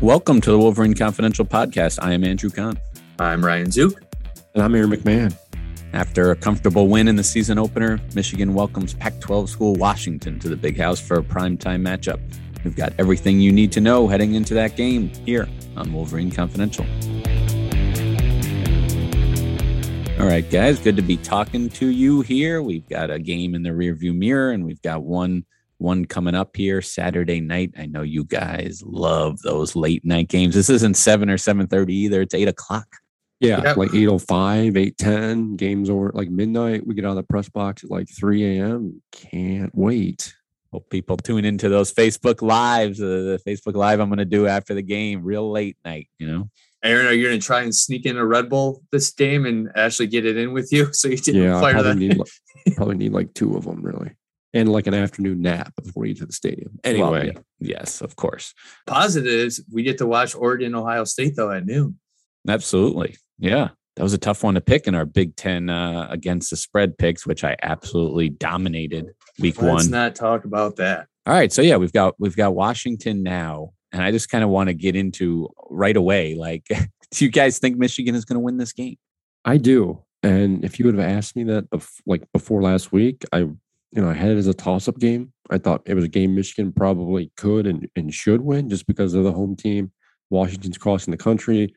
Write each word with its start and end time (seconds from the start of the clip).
Welcome 0.00 0.40
to 0.42 0.52
the 0.52 0.58
Wolverine 0.60 0.94
Confidential 0.94 1.44
podcast. 1.44 1.98
I 2.00 2.12
am 2.12 2.22
Andrew 2.22 2.50
Kahn. 2.50 2.78
I'm 3.18 3.44
Ryan 3.44 3.66
Zuke. 3.66 4.00
And 4.54 4.62
I'm 4.62 4.72
Aaron 4.76 4.92
McMann. 4.92 5.36
After 5.92 6.30
a 6.30 6.36
comfortable 6.36 6.86
win 6.86 7.08
in 7.08 7.16
the 7.16 7.24
season 7.24 7.58
opener, 7.58 7.98
Michigan 8.14 8.54
welcomes 8.54 8.94
Pac 8.94 9.18
12 9.18 9.50
school 9.50 9.74
Washington 9.74 10.38
to 10.38 10.48
the 10.48 10.54
big 10.56 10.78
house 10.78 11.00
for 11.00 11.18
a 11.18 11.22
primetime 11.22 11.82
matchup. 11.82 12.20
We've 12.62 12.76
got 12.76 12.92
everything 13.00 13.40
you 13.40 13.50
need 13.50 13.72
to 13.72 13.80
know 13.80 14.06
heading 14.06 14.34
into 14.34 14.54
that 14.54 14.76
game 14.76 15.08
here 15.26 15.48
on 15.76 15.92
Wolverine 15.92 16.30
Confidential. 16.30 16.86
All 20.20 20.28
right, 20.28 20.48
guys, 20.48 20.78
good 20.78 20.94
to 20.94 21.02
be 21.02 21.16
talking 21.16 21.68
to 21.70 21.88
you 21.88 22.20
here. 22.20 22.62
We've 22.62 22.88
got 22.88 23.10
a 23.10 23.18
game 23.18 23.56
in 23.56 23.64
the 23.64 23.70
rearview 23.70 24.16
mirror, 24.16 24.52
and 24.52 24.64
we've 24.64 24.80
got 24.80 25.02
one 25.02 25.44
one 25.78 26.04
coming 26.04 26.34
up 26.34 26.56
here 26.56 26.82
Saturday 26.82 27.40
night. 27.40 27.72
I 27.78 27.86
know 27.86 28.02
you 28.02 28.24
guys 28.24 28.82
love 28.84 29.40
those 29.42 29.74
late 29.74 30.04
night 30.04 30.28
games. 30.28 30.54
This 30.54 30.68
isn't 30.68 30.96
seven 30.96 31.30
or 31.30 31.38
seven 31.38 31.66
thirty 31.66 31.94
either. 31.94 32.20
It's 32.22 32.34
eight 32.34 32.48
o'clock. 32.48 32.86
Yeah, 33.40 33.62
yep. 33.62 33.76
like 33.76 33.94
805, 33.94 34.76
810, 34.76 35.54
games 35.54 35.88
over 35.88 36.10
like 36.12 36.28
midnight. 36.28 36.84
We 36.84 36.96
get 36.96 37.04
out 37.04 37.10
of 37.10 37.16
the 37.18 37.22
press 37.22 37.48
box 37.48 37.84
at 37.84 37.90
like 37.90 38.08
3 38.12 38.58
a.m. 38.58 39.00
Can't 39.12 39.72
wait. 39.76 40.34
Hope 40.72 40.90
people 40.90 41.16
tune 41.16 41.44
into 41.44 41.68
those 41.68 41.92
Facebook 41.92 42.42
lives, 42.42 43.00
uh, 43.00 43.06
the 43.06 43.40
Facebook 43.46 43.76
live 43.76 44.00
I'm 44.00 44.08
going 44.08 44.18
to 44.18 44.24
do 44.24 44.48
after 44.48 44.74
the 44.74 44.82
game, 44.82 45.22
real 45.22 45.52
late 45.52 45.76
night, 45.84 46.08
you 46.18 46.26
know? 46.26 46.50
Aaron, 46.82 47.06
are 47.06 47.12
you 47.12 47.26
going 47.26 47.38
to 47.38 47.46
try 47.46 47.62
and 47.62 47.74
sneak 47.74 48.06
in 48.06 48.16
a 48.16 48.26
Red 48.26 48.48
Bull 48.48 48.82
this 48.90 49.12
game 49.12 49.46
and 49.46 49.68
actually 49.76 50.08
get 50.08 50.26
it 50.26 50.36
in 50.36 50.52
with 50.52 50.72
you? 50.72 50.88
So 50.92 51.06
you 51.06 51.16
didn't 51.16 51.42
yeah, 51.42 51.60
fire 51.60 51.74
probably 51.74 52.08
that. 52.08 52.16
Need, 52.16 52.76
probably 52.76 52.96
need 52.96 53.12
like 53.12 53.32
two 53.34 53.56
of 53.56 53.64
them, 53.64 53.82
really 53.82 54.16
and 54.54 54.70
like 54.70 54.86
an 54.86 54.94
afternoon 54.94 55.42
nap 55.42 55.72
before 55.82 56.06
you 56.06 56.14
get 56.14 56.20
to 56.20 56.26
the 56.26 56.32
stadium. 56.32 56.78
Anyway, 56.84 57.10
well, 57.10 57.24
yeah. 57.24 57.32
yes, 57.60 58.00
of 58.00 58.16
course. 58.16 58.54
Positives, 58.86 59.62
we 59.72 59.82
get 59.82 59.98
to 59.98 60.06
watch 60.06 60.34
Oregon, 60.34 60.74
Ohio 60.74 61.04
State 61.04 61.36
though 61.36 61.50
at 61.50 61.66
noon. 61.66 61.98
Absolutely, 62.48 63.16
yeah. 63.38 63.68
That 63.96 64.04
was 64.04 64.14
a 64.14 64.18
tough 64.18 64.44
one 64.44 64.54
to 64.54 64.60
pick 64.60 64.86
in 64.86 64.94
our 64.94 65.04
Big 65.04 65.34
Ten 65.34 65.68
uh, 65.68 66.06
against 66.08 66.50
the 66.50 66.56
spread 66.56 66.96
picks, 66.98 67.26
which 67.26 67.42
I 67.42 67.56
absolutely 67.62 68.28
dominated 68.28 69.06
week 69.40 69.56
Let's 69.56 69.66
one. 69.66 69.76
Let's 69.76 69.88
not 69.88 70.14
talk 70.14 70.44
about 70.44 70.76
that. 70.76 71.08
All 71.26 71.34
right, 71.34 71.52
so 71.52 71.62
yeah, 71.62 71.76
we've 71.76 71.92
got 71.92 72.14
we've 72.18 72.36
got 72.36 72.54
Washington 72.54 73.22
now, 73.22 73.72
and 73.92 74.02
I 74.02 74.12
just 74.12 74.30
kind 74.30 74.44
of 74.44 74.50
want 74.50 74.68
to 74.68 74.74
get 74.74 74.96
into 74.96 75.48
right 75.68 75.96
away. 75.96 76.36
Like, 76.36 76.66
do 77.10 77.24
you 77.24 77.30
guys 77.30 77.58
think 77.58 77.76
Michigan 77.76 78.14
is 78.14 78.24
going 78.24 78.36
to 78.36 78.40
win 78.40 78.56
this 78.56 78.72
game? 78.72 78.96
I 79.44 79.56
do. 79.56 80.04
And 80.22 80.64
if 80.64 80.78
you 80.78 80.84
would 80.86 80.96
have 80.96 81.08
asked 81.08 81.36
me 81.36 81.44
that, 81.44 81.70
bef- 81.70 82.00
like 82.06 82.22
before 82.32 82.62
last 82.62 82.92
week, 82.92 83.24
I 83.32 83.48
you 83.92 84.02
know, 84.02 84.10
I 84.10 84.14
had 84.14 84.30
it 84.30 84.36
as 84.36 84.46
a 84.46 84.54
toss 84.54 84.88
up 84.88 84.98
game. 84.98 85.32
I 85.50 85.58
thought 85.58 85.82
it 85.86 85.94
was 85.94 86.04
a 86.04 86.08
game 86.08 86.34
Michigan 86.34 86.72
probably 86.72 87.32
could 87.36 87.66
and, 87.66 87.88
and 87.96 88.12
should 88.12 88.42
win 88.42 88.68
just 88.68 88.86
because 88.86 89.14
of 89.14 89.24
the 89.24 89.32
home 89.32 89.56
team. 89.56 89.92
Washington's 90.30 90.78
crossing 90.78 91.10
the 91.10 91.16
country. 91.16 91.74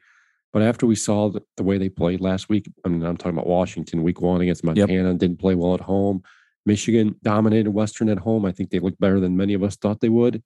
But 0.52 0.62
after 0.62 0.86
we 0.86 0.96
saw 0.96 1.30
the, 1.30 1.42
the 1.56 1.64
way 1.64 1.78
they 1.78 1.88
played 1.88 2.20
last 2.20 2.50
week, 2.50 2.70
I 2.86 2.90
mean, 2.90 3.04
I'm 3.06 3.16
talking 3.16 3.38
about 3.38 3.48
Washington 3.48 4.04
week 4.04 4.20
one 4.20 4.42
against 4.42 4.64
Montana, 4.64 5.10
yep. 5.10 5.18
didn't 5.18 5.40
play 5.40 5.56
well 5.56 5.74
at 5.74 5.82
home. 5.82 6.24
Michigan 6.66 7.16
dominated 7.24 7.72
Western 7.72 8.10
at 8.10 8.20
home. 8.20 8.46
I 8.46 8.52
think 8.52 8.70
they 8.70 8.80
looked 8.80 9.00
better 9.00 9.20
than 9.20 9.38
many 9.38 9.54
of 9.54 9.64
us 9.64 9.78
thought 9.78 10.02
they 10.02 10.10
would. 10.10 10.44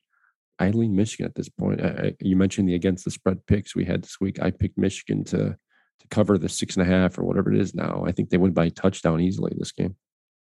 I 0.60 0.70
lean 0.70 0.96
Michigan 0.96 1.26
at 1.26 1.36
this 1.36 1.50
point. 1.50 1.82
I, 1.82 1.88
I, 1.88 2.16
you 2.22 2.36
mentioned 2.36 2.70
the 2.70 2.76
against 2.76 3.04
the 3.04 3.12
spread 3.12 3.46
picks 3.48 3.76
we 3.76 3.84
had 3.84 4.04
this 4.04 4.22
week. 4.22 4.42
I 4.42 4.52
picked 4.52 4.78
Michigan 4.78 5.24
to 5.26 5.58
to 6.00 6.08
cover 6.10 6.38
the 6.38 6.50
six 6.50 6.78
and 6.78 6.88
a 6.88 6.90
half 6.90 7.18
or 7.18 7.24
whatever 7.24 7.52
it 7.52 7.60
is 7.60 7.74
now. 7.74 8.04
I 8.06 8.12
think 8.12 8.30
they 8.30 8.38
win 8.38 8.54
by 8.54 8.70
touchdown 8.70 9.22
easily 9.22 9.54
this 9.58 9.72
game. 9.72 9.96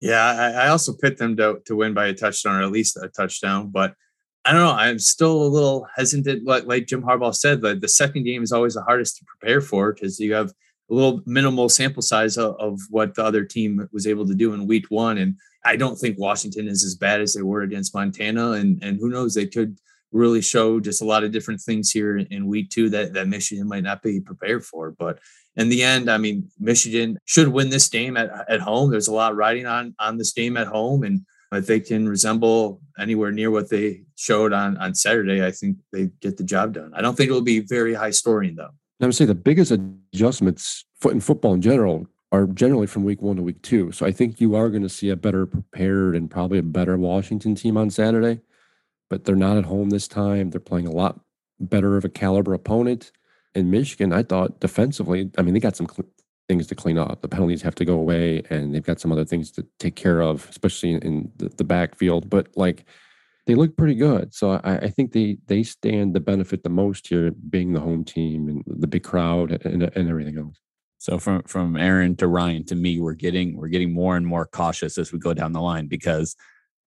Yeah, 0.02 0.26
I, 0.26 0.66
I 0.66 0.68
also 0.70 0.94
picked 0.94 1.20
them 1.20 1.38
to, 1.38 1.62
to 1.66 1.76
win 1.76 1.94
by 1.94 2.08
a 2.08 2.14
touchdown 2.14 2.56
or 2.56 2.64
at 2.64 2.72
least 2.72 2.98
a 2.98 3.08
touchdown, 3.08 3.70
but 3.70 3.94
I 4.44 4.52
don't 4.52 4.62
know. 4.62 4.72
I'm 4.72 4.98
still 4.98 5.44
a 5.44 5.48
little 5.48 5.88
hesitant. 5.96 6.48
Like, 6.48 6.66
like 6.66 6.88
Jim 6.88 7.04
Harbaugh 7.04 7.36
said, 7.36 7.62
the, 7.62 7.76
the 7.76 7.88
second 7.88 8.24
game 8.24 8.42
is 8.42 8.52
always 8.52 8.74
the 8.74 8.82
hardest 8.82 9.18
to 9.18 9.26
prepare 9.26 9.62
for 9.62 9.94
because 9.94 10.20
you 10.20 10.34
have 10.34 10.50
a 10.90 10.94
little 10.94 11.22
minimal 11.28 11.70
sample 11.70 12.02
size 12.02 12.38
of, 12.38 12.56
of, 12.60 12.80
what 12.90 13.14
the 13.14 13.24
other 13.24 13.46
team 13.46 13.88
was 13.94 14.08
able 14.08 14.26
to 14.26 14.34
do 14.34 14.54
in 14.54 14.66
week 14.68 14.88
one. 14.90 15.20
And 15.20 15.36
I 15.64 15.76
don't 15.76 15.96
think 15.96 16.18
Washington 16.18 16.68
is 16.68 16.84
as 16.84 16.96
bad 16.96 17.22
as 17.22 17.34
they 17.34 17.44
were 17.44 17.62
against 17.62 17.94
Montana. 17.94 18.54
And, 18.54 18.84
and 18.84 18.98
who 18.98 19.10
knows, 19.10 19.36
they 19.36 19.46
could 19.46 19.78
really 20.12 20.42
show 20.42 20.80
just 20.80 21.02
a 21.02 21.06
lot 21.06 21.24
of 21.24 21.32
different 21.32 21.62
things 21.62 21.92
here 21.92 22.18
in 22.18 22.48
week 22.48 22.70
two 22.70 22.90
that, 22.90 23.14
that 23.14 23.28
Michigan 23.28 23.68
might 23.68 23.84
not 23.84 24.02
be 24.02 24.20
prepared 24.20 24.66
for. 24.66 24.92
But 24.92 25.20
in 25.56 25.70
the 25.70 25.84
end, 25.84 26.10
I 26.10 26.18
mean, 26.18 26.50
Michigan 26.60 27.18
should 27.26 27.48
win 27.48 27.70
this 27.70 27.88
game 27.88 28.18
at, 28.18 28.30
at 28.50 28.62
home. 28.62 28.92
There's 28.92 29.08
a 29.08 29.14
lot 29.14 29.36
riding 29.36 29.66
on 29.66 29.96
on 30.00 30.18
this 30.18 30.32
game 30.32 30.58
at 30.58 30.68
home, 30.68 31.04
and 31.04 31.22
if 31.52 31.68
they 31.68 31.80
can 31.80 32.08
resemble 32.08 32.82
anywhere 32.98 33.32
near 33.32 33.52
what 33.52 33.70
they 33.70 34.04
showed 34.16 34.54
on 34.54 34.78
on 34.78 34.96
Saturday, 34.96 35.46
I 35.46 35.52
think 35.52 35.78
they 35.92 36.10
get 36.22 36.38
the 36.38 36.44
job 36.44 36.74
done. 36.74 36.94
I 36.94 37.02
don't 37.02 37.16
think 37.16 37.30
it'll 37.30 37.42
be 37.42 37.60
very 37.60 37.94
high 37.94 38.12
scoring 38.12 38.56
though. 38.56 38.72
I 39.02 39.06
would 39.06 39.16
say 39.16 39.26
the 39.26 39.36
biggest 39.36 39.72
adjustments 39.72 40.86
in 41.06 41.20
football 41.20 41.56
in 41.56 41.62
general 41.62 42.08
are 42.32 42.46
generally 42.48 42.88
from 42.88 43.04
week 43.04 43.22
one 43.22 43.36
to 43.36 43.42
week 43.42 43.62
two. 43.62 43.92
So 43.92 44.06
I 44.06 44.12
think 44.12 44.40
you 44.40 44.56
are 44.56 44.70
going 44.70 44.84
to 44.84 44.90
see 44.90 45.10
a 45.10 45.16
better 45.16 45.46
prepared 45.46 46.16
and 46.16 46.30
probably 46.30 46.60
a 46.60 46.64
better 46.64 46.98
Washington 46.98 47.56
team 47.56 47.78
on 47.78 47.90
Saturday, 47.90 48.40
but 49.12 49.26
they're 49.26 49.36
not 49.36 49.58
at 49.58 49.66
home 49.66 49.92
this 49.92 50.08
time. 50.08 50.50
They're 50.50 50.60
playing 50.60 50.88
a 50.88 50.92
lot 50.92 51.20
better 51.60 51.98
of 51.98 52.04
a 52.04 52.10
caliber 52.10 52.56
opponent 52.56 53.12
in 53.54 53.70
Michigan, 53.70 54.14
I 54.14 54.24
thought 54.24 54.60
defensively, 54.60 55.30
I 55.38 55.42
mean, 55.42 55.54
they 55.54 55.60
got 55.60 55.76
some 55.76 55.88
cl- 55.88 56.10
things 56.48 56.68
to 56.68 56.76
clean 56.76 56.98
up. 56.98 57.22
The 57.22 57.28
penalties 57.28 57.62
have 57.62 57.76
to 57.76 57.86
go 57.86 57.96
away, 57.96 58.44
and 58.50 58.74
they've 58.74 58.84
got 58.84 59.00
some 59.00 59.12
other 59.12 59.26
things 59.26 59.52
to 59.52 59.66
take 59.80 59.96
care 59.96 60.22
of, 60.22 60.48
especially 60.50 60.94
in 60.94 61.32
the, 61.36 61.50
the 61.50 61.64
backfield. 61.64 62.30
But 62.30 62.48
like, 62.56 62.86
they 63.48 63.56
look 63.56 63.76
pretty 63.76 63.96
good. 63.96 64.34
So 64.34 64.52
I, 64.64 64.78
I, 64.78 64.90
think 64.90 65.12
they 65.12 65.38
they 65.48 65.64
stand 65.64 66.14
to 66.14 66.20
benefit 66.20 66.64
the 66.64 66.70
most 66.70 67.08
here, 67.08 67.32
being 67.32 67.74
the 67.74 67.80
home 67.80 68.06
team 68.06 68.48
and 68.48 68.64
the 68.66 68.88
big 68.88 69.04
crowd 69.04 69.66
and, 69.66 69.84
and 69.84 70.10
everything 70.10 70.38
else. 70.38 70.60
So 71.00 71.18
from 71.18 71.44
from 71.44 71.76
Aaron 71.76 72.16
to 72.18 72.28
Ryan 72.28 72.66
to 72.68 72.76
me, 72.76 73.00
we're 73.00 73.16
getting 73.16 73.58
we're 73.58 73.68
getting 73.68 73.94
more 73.94 74.16
and 74.16 74.28
more 74.28 74.46
cautious 74.46 74.98
as 74.98 75.12
we 75.12 75.20
go 75.20 75.34
down 75.34 75.54
the 75.54 75.62
line 75.62 75.88
because 75.88 76.36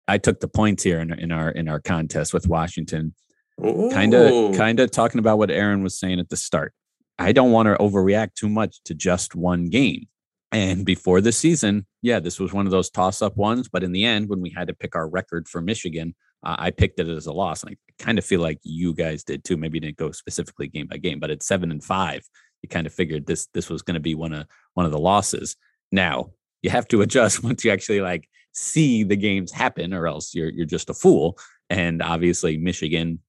I 0.07 0.17
took 0.17 0.39
the 0.39 0.47
points 0.47 0.83
here 0.83 0.99
in, 0.99 1.11
in 1.13 1.31
our 1.31 1.49
in 1.49 1.67
our 1.67 1.79
contest 1.79 2.33
with 2.33 2.47
Washington 2.47 3.13
Kind 3.61 4.13
of, 4.13 4.55
kind 4.57 4.79
of 4.79 4.91
talking 4.91 5.19
about 5.19 5.37
what 5.37 5.51
Aaron 5.51 5.83
was 5.83 5.97
saying 5.97 6.19
at 6.19 6.29
the 6.29 6.35
start. 6.35 6.73
I 7.19 7.31
don't 7.31 7.51
want 7.51 7.67
to 7.67 7.75
overreact 7.75 8.33
too 8.33 8.49
much 8.49 8.81
to 8.85 8.93
just 8.93 9.35
one 9.35 9.69
game. 9.69 10.07
And 10.51 10.85
before 10.85 11.21
the 11.21 11.31
season, 11.31 11.85
yeah, 12.01 12.19
this 12.19 12.39
was 12.39 12.53
one 12.53 12.65
of 12.65 12.71
those 12.71 12.89
toss 12.89 13.21
up 13.21 13.37
ones. 13.37 13.69
But 13.69 13.83
in 13.83 13.91
the 13.91 14.05
end, 14.05 14.29
when 14.29 14.41
we 14.41 14.49
had 14.49 14.67
to 14.67 14.73
pick 14.73 14.95
our 14.95 15.07
record 15.07 15.47
for 15.47 15.61
Michigan, 15.61 16.15
uh, 16.43 16.55
I 16.59 16.71
picked 16.71 16.99
it 16.99 17.07
as 17.07 17.25
a 17.25 17.33
loss. 17.33 17.63
And 17.63 17.71
I 17.71 18.03
kind 18.03 18.17
of 18.17 18.25
feel 18.25 18.41
like 18.41 18.59
you 18.63 18.93
guys 18.93 19.23
did 19.23 19.43
too. 19.43 19.57
Maybe 19.57 19.79
didn't 19.79 19.97
go 19.97 20.11
specifically 20.11 20.67
game 20.67 20.87
by 20.87 20.97
game, 20.97 21.19
but 21.19 21.31
at 21.31 21.43
seven 21.43 21.71
and 21.71 21.83
five, 21.83 22.23
you 22.61 22.69
kind 22.69 22.87
of 22.87 22.93
figured 22.93 23.25
this 23.25 23.47
this 23.53 23.69
was 23.69 23.81
going 23.81 23.95
to 23.95 23.99
be 23.99 24.15
one 24.15 24.33
of 24.33 24.47
one 24.73 24.85
of 24.85 24.91
the 24.91 24.99
losses. 24.99 25.55
Now 25.91 26.31
you 26.61 26.71
have 26.71 26.87
to 26.89 27.01
adjust 27.03 27.43
once 27.43 27.63
you 27.63 27.71
actually 27.71 28.01
like 28.01 28.27
see 28.53 29.03
the 29.03 29.15
games 29.15 29.51
happen, 29.51 29.93
or 29.93 30.07
else 30.07 30.33
you're 30.33 30.49
you're 30.49 30.65
just 30.65 30.89
a 30.89 30.93
fool. 30.93 31.37
And 31.69 32.01
obviously, 32.01 32.57
Michigan 32.57 33.19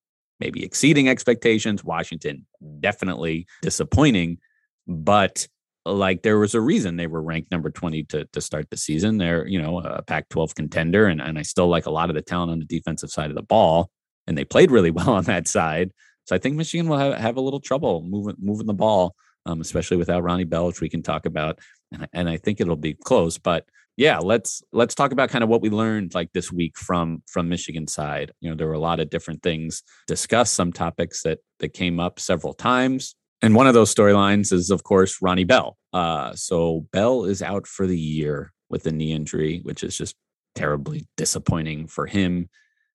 maybe 0.40 0.64
exceeding 0.64 1.08
expectations. 1.08 1.84
Washington 1.84 2.46
definitely 2.80 3.46
disappointing, 3.62 4.38
but 4.86 5.46
like 5.86 6.22
there 6.22 6.38
was 6.38 6.54
a 6.54 6.60
reason 6.60 6.96
they 6.96 7.06
were 7.06 7.22
ranked 7.22 7.50
number 7.50 7.70
20 7.70 8.04
to, 8.04 8.24
to 8.26 8.40
start 8.40 8.70
the 8.70 8.76
season. 8.76 9.18
They're, 9.18 9.46
you 9.46 9.60
know, 9.60 9.80
a 9.80 10.02
Pac 10.02 10.28
12 10.30 10.54
contender. 10.54 11.06
And, 11.06 11.20
and 11.20 11.38
I 11.38 11.42
still 11.42 11.68
like 11.68 11.86
a 11.86 11.90
lot 11.90 12.08
of 12.08 12.14
the 12.14 12.22
talent 12.22 12.52
on 12.52 12.58
the 12.58 12.64
defensive 12.64 13.10
side 13.10 13.30
of 13.30 13.36
the 13.36 13.42
ball. 13.42 13.90
And 14.26 14.36
they 14.36 14.44
played 14.44 14.70
really 14.70 14.90
well 14.98 15.10
on 15.10 15.24
that 15.24 15.46
side. 15.46 15.90
So 16.24 16.34
I 16.34 16.38
think 16.38 16.56
Michigan 16.56 16.88
will 16.88 16.98
have, 16.98 17.14
have 17.18 17.36
a 17.36 17.42
little 17.42 17.60
trouble 17.60 18.02
moving 18.02 18.36
moving 18.40 18.66
the 18.66 18.72
ball, 18.72 19.14
um, 19.44 19.60
especially 19.60 19.98
without 19.98 20.22
Ronnie 20.22 20.44
Bell, 20.44 20.66
which 20.66 20.80
we 20.80 20.88
can 20.88 21.02
talk 21.02 21.26
about. 21.26 21.58
And, 21.92 22.08
and 22.14 22.28
I 22.30 22.38
think 22.38 22.60
it'll 22.60 22.76
be 22.76 22.94
close. 22.94 23.36
But 23.36 23.66
yeah, 23.97 24.19
let's 24.19 24.62
let's 24.72 24.94
talk 24.94 25.12
about 25.12 25.31
kind 25.31 25.44
of 25.44 25.50
what 25.50 25.62
we 25.62 25.71
learned 25.71 26.15
like 26.15 26.32
this 26.32 26.50
week 26.50 26.77
from 26.77 27.22
from 27.28 27.49
Michigan 27.49 27.87
side. 27.87 28.32
You 28.41 28.50
know, 28.50 28.56
there 28.56 28.66
were 28.66 28.75
a 28.75 28.81
lot 28.81 29.00
of 29.00 29.10
different 29.10 29.43
things 29.43 29.82
discussed, 30.06 30.55
some 30.55 30.72
topics 30.72 31.23
that 31.23 31.38
that 31.61 31.75
came 31.75 32.00
up 32.00 32.19
several 32.19 32.55
times. 32.55 33.14
And 33.41 33.55
one 33.55 33.67
of 33.67 33.75
those 33.75 33.94
storylines 33.94 34.52
is, 34.52 34.70
of 34.70 34.85
course, 34.85 35.19
Ronnie 35.20 35.44
Bell. 35.44 35.76
Uh, 35.93 36.32
so 36.35 36.87
Bell 36.93 37.25
is 37.25 37.43
out 37.43 37.67
for 37.67 37.87
the 37.87 37.99
year 37.99 38.52
with 38.70 38.87
a 38.87 38.91
knee 38.91 39.12
injury, 39.12 39.61
which 39.62 39.85
is 39.85 39.97
just 39.97 40.17
terribly 40.55 41.06
disappointing 41.17 41.87
for 41.87 42.06
him 42.06 42.49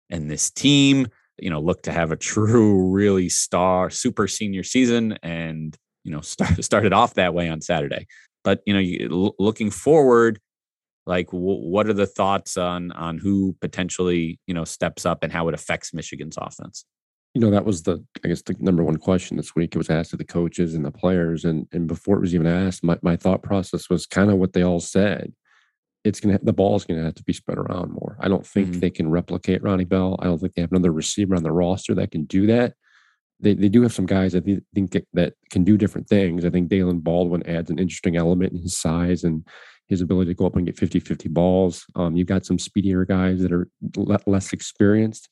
and 0.09 0.29
this 0.29 0.49
team. 0.49 1.07
You 1.37 1.49
know, 1.49 1.61
look 1.61 1.83
to 1.83 1.91
have 1.93 2.11
a 2.11 2.17
true, 2.17 2.89
really 2.89 3.29
star, 3.29 3.89
super 3.89 4.27
senior 4.27 4.63
season, 4.63 5.17
and 5.23 5.77
you 6.03 6.11
know, 6.11 6.21
start, 6.21 6.61
started 6.63 6.91
off 6.91 7.13
that 7.13 7.33
way 7.33 7.47
on 7.47 7.61
Saturday. 7.61 8.07
But 8.43 8.61
you 8.65 8.73
know, 8.73 9.33
looking 9.39 9.69
forward, 9.69 10.39
like 11.09 11.25
w- 11.31 11.67
what 11.67 11.87
are 11.89 11.93
the 11.93 12.05
thoughts 12.05 12.55
on 12.55 12.91
on 12.91 13.17
who 13.17 13.57
potentially 13.59 14.39
you 14.45 14.53
know 14.53 14.63
steps 14.63 15.05
up 15.05 15.23
and 15.23 15.33
how 15.33 15.49
it 15.49 15.55
affects 15.55 15.93
michigan's 15.93 16.37
offense? 16.37 16.85
You 17.33 17.41
know 17.41 17.51
that 17.51 17.65
was 17.65 17.83
the 17.83 18.03
i 18.23 18.27
guess 18.27 18.43
the 18.43 18.55
number 18.59 18.83
one 18.83 18.97
question 18.97 19.35
this 19.35 19.55
week. 19.55 19.75
It 19.75 19.77
was 19.77 19.89
asked 19.89 20.11
to 20.11 20.17
the 20.17 20.23
coaches 20.23 20.75
and 20.75 20.85
the 20.85 20.91
players 20.91 21.43
and 21.43 21.67
and 21.73 21.87
before 21.87 22.17
it 22.17 22.21
was 22.21 22.33
even 22.33 22.47
asked 22.47 22.83
my, 22.83 22.97
my 23.01 23.17
thought 23.17 23.43
process 23.43 23.89
was 23.89 24.05
kind 24.05 24.29
of 24.29 24.37
what 24.37 24.53
they 24.53 24.61
all 24.61 24.79
said. 24.79 25.33
It's 26.05 26.19
gonna 26.19 26.39
the 26.41 26.53
ball's 26.53 26.85
gonna 26.85 27.03
have 27.03 27.15
to 27.15 27.23
be 27.23 27.33
spread 27.33 27.57
around 27.57 27.91
more. 27.91 28.15
I 28.19 28.27
don't 28.27 28.45
think 28.45 28.69
mm-hmm. 28.69 28.79
they 28.79 28.91
can 28.91 29.09
replicate 29.09 29.63
ronnie 29.63 29.85
bell. 29.85 30.15
I 30.21 30.25
don't 30.25 30.37
think 30.37 30.53
they 30.53 30.61
have 30.61 30.71
another 30.71 30.93
receiver 30.93 31.35
on 31.35 31.43
the 31.43 31.51
roster 31.51 31.95
that 31.95 32.11
can 32.11 32.25
do 32.25 32.45
that. 32.47 32.75
They, 33.41 33.53
they 33.53 33.69
do 33.69 33.81
have 33.83 33.93
some 33.93 34.05
guys 34.05 34.35
I 34.35 34.41
think 34.41 34.97
that 35.13 35.33
can 35.49 35.63
do 35.63 35.77
different 35.77 36.09
things. 36.09 36.43
I 36.45 36.49
think 36.49 36.69
Daylen 36.69 37.01
Baldwin 37.01 37.47
adds 37.47 37.69
an 37.69 37.79
interesting 37.79 38.17
element 38.17 38.51
in 38.51 38.59
his 38.61 38.77
size 38.77 39.23
and 39.23 39.47
his 39.89 40.01
ability 40.01 40.31
to 40.31 40.35
go 40.35 40.45
up 40.45 40.55
and 40.55 40.65
get 40.65 40.77
50 40.77 40.99
50 40.99 41.27
balls. 41.29 41.85
Um, 41.95 42.15
you've 42.15 42.27
got 42.27 42.45
some 42.45 42.59
speedier 42.59 43.05
guys 43.05 43.41
that 43.41 43.51
are 43.51 43.67
less 44.25 44.53
experienced 44.53 45.29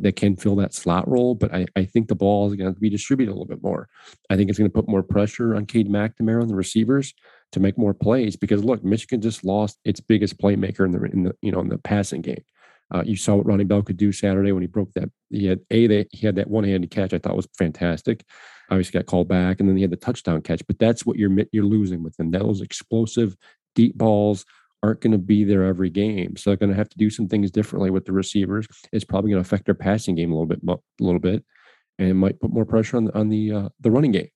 that 0.00 0.16
can 0.16 0.36
fill 0.36 0.56
that 0.56 0.74
slot 0.74 1.08
role, 1.08 1.34
but 1.34 1.52
I, 1.52 1.66
I 1.76 1.84
think 1.84 2.08
the 2.08 2.14
ball 2.14 2.46
is 2.46 2.54
going 2.54 2.72
to 2.72 2.80
be 2.80 2.90
distributed 2.90 3.30
a 3.30 3.34
little 3.34 3.46
bit 3.46 3.62
more. 3.62 3.88
I 4.30 4.36
think 4.36 4.48
it's 4.48 4.58
going 4.58 4.70
to 4.70 4.74
put 4.74 4.88
more 4.88 5.02
pressure 5.02 5.54
on 5.54 5.66
Cade 5.66 5.88
McNamara 5.88 6.40
and 6.40 6.50
the 6.50 6.54
receivers 6.54 7.12
to 7.52 7.60
make 7.60 7.76
more 7.76 7.94
plays 7.94 8.36
because 8.36 8.64
look, 8.64 8.84
Michigan 8.84 9.20
just 9.20 9.44
lost 9.44 9.78
its 9.84 10.00
biggest 10.00 10.38
playmaker 10.38 10.84
in 10.84 10.92
the 10.92 11.02
in 11.04 11.22
the 11.24 11.34
you 11.42 11.52
know 11.52 11.60
in 11.60 11.68
the 11.68 11.78
passing 11.78 12.22
game. 12.22 12.44
Uh, 12.90 13.02
you 13.04 13.16
saw 13.16 13.36
what 13.36 13.46
Ronnie 13.46 13.64
Bell 13.64 13.82
could 13.82 13.98
do 13.98 14.12
Saturday 14.12 14.52
when 14.52 14.62
he 14.62 14.66
broke 14.66 14.92
that. 14.94 15.10
He 15.30 15.46
had 15.46 15.60
a 15.70 15.86
they, 15.86 16.06
he 16.10 16.26
had 16.26 16.36
that 16.36 16.48
one 16.48 16.64
handed 16.64 16.90
catch 16.90 17.12
I 17.12 17.18
thought 17.18 17.36
was 17.36 17.48
fantastic. 17.58 18.24
Obviously 18.70 18.98
got 18.98 19.06
called 19.06 19.28
back, 19.28 19.60
and 19.60 19.68
then 19.68 19.76
he 19.76 19.82
had 19.82 19.90
the 19.90 19.96
touchdown 19.96 20.42
catch. 20.42 20.62
But 20.66 20.78
that's 20.78 21.04
what 21.04 21.16
you're 21.18 21.34
you're 21.52 21.64
losing 21.64 22.02
with 22.02 22.18
him. 22.18 22.30
Those 22.30 22.60
explosive 22.60 23.36
deep 23.74 23.96
balls 23.96 24.44
aren't 24.82 25.00
going 25.00 25.12
to 25.12 25.18
be 25.18 25.44
there 25.44 25.64
every 25.64 25.90
game, 25.90 26.36
so 26.36 26.50
they're 26.50 26.56
going 26.56 26.70
to 26.70 26.76
have 26.76 26.88
to 26.88 26.98
do 26.98 27.10
some 27.10 27.28
things 27.28 27.50
differently 27.50 27.90
with 27.90 28.04
the 28.04 28.12
receivers. 28.12 28.66
It's 28.92 29.04
probably 29.04 29.30
going 29.30 29.42
to 29.42 29.46
affect 29.46 29.64
their 29.64 29.74
passing 29.74 30.14
game 30.14 30.32
a 30.32 30.34
little 30.34 30.46
bit, 30.46 30.60
a 30.68 31.04
little 31.04 31.20
bit, 31.20 31.44
and 31.98 32.18
might 32.18 32.40
put 32.40 32.52
more 32.52 32.64
pressure 32.64 32.96
on 32.96 33.10
on 33.12 33.28
the 33.28 33.52
uh, 33.52 33.68
the 33.80 33.90
running 33.90 34.12
game 34.12 34.30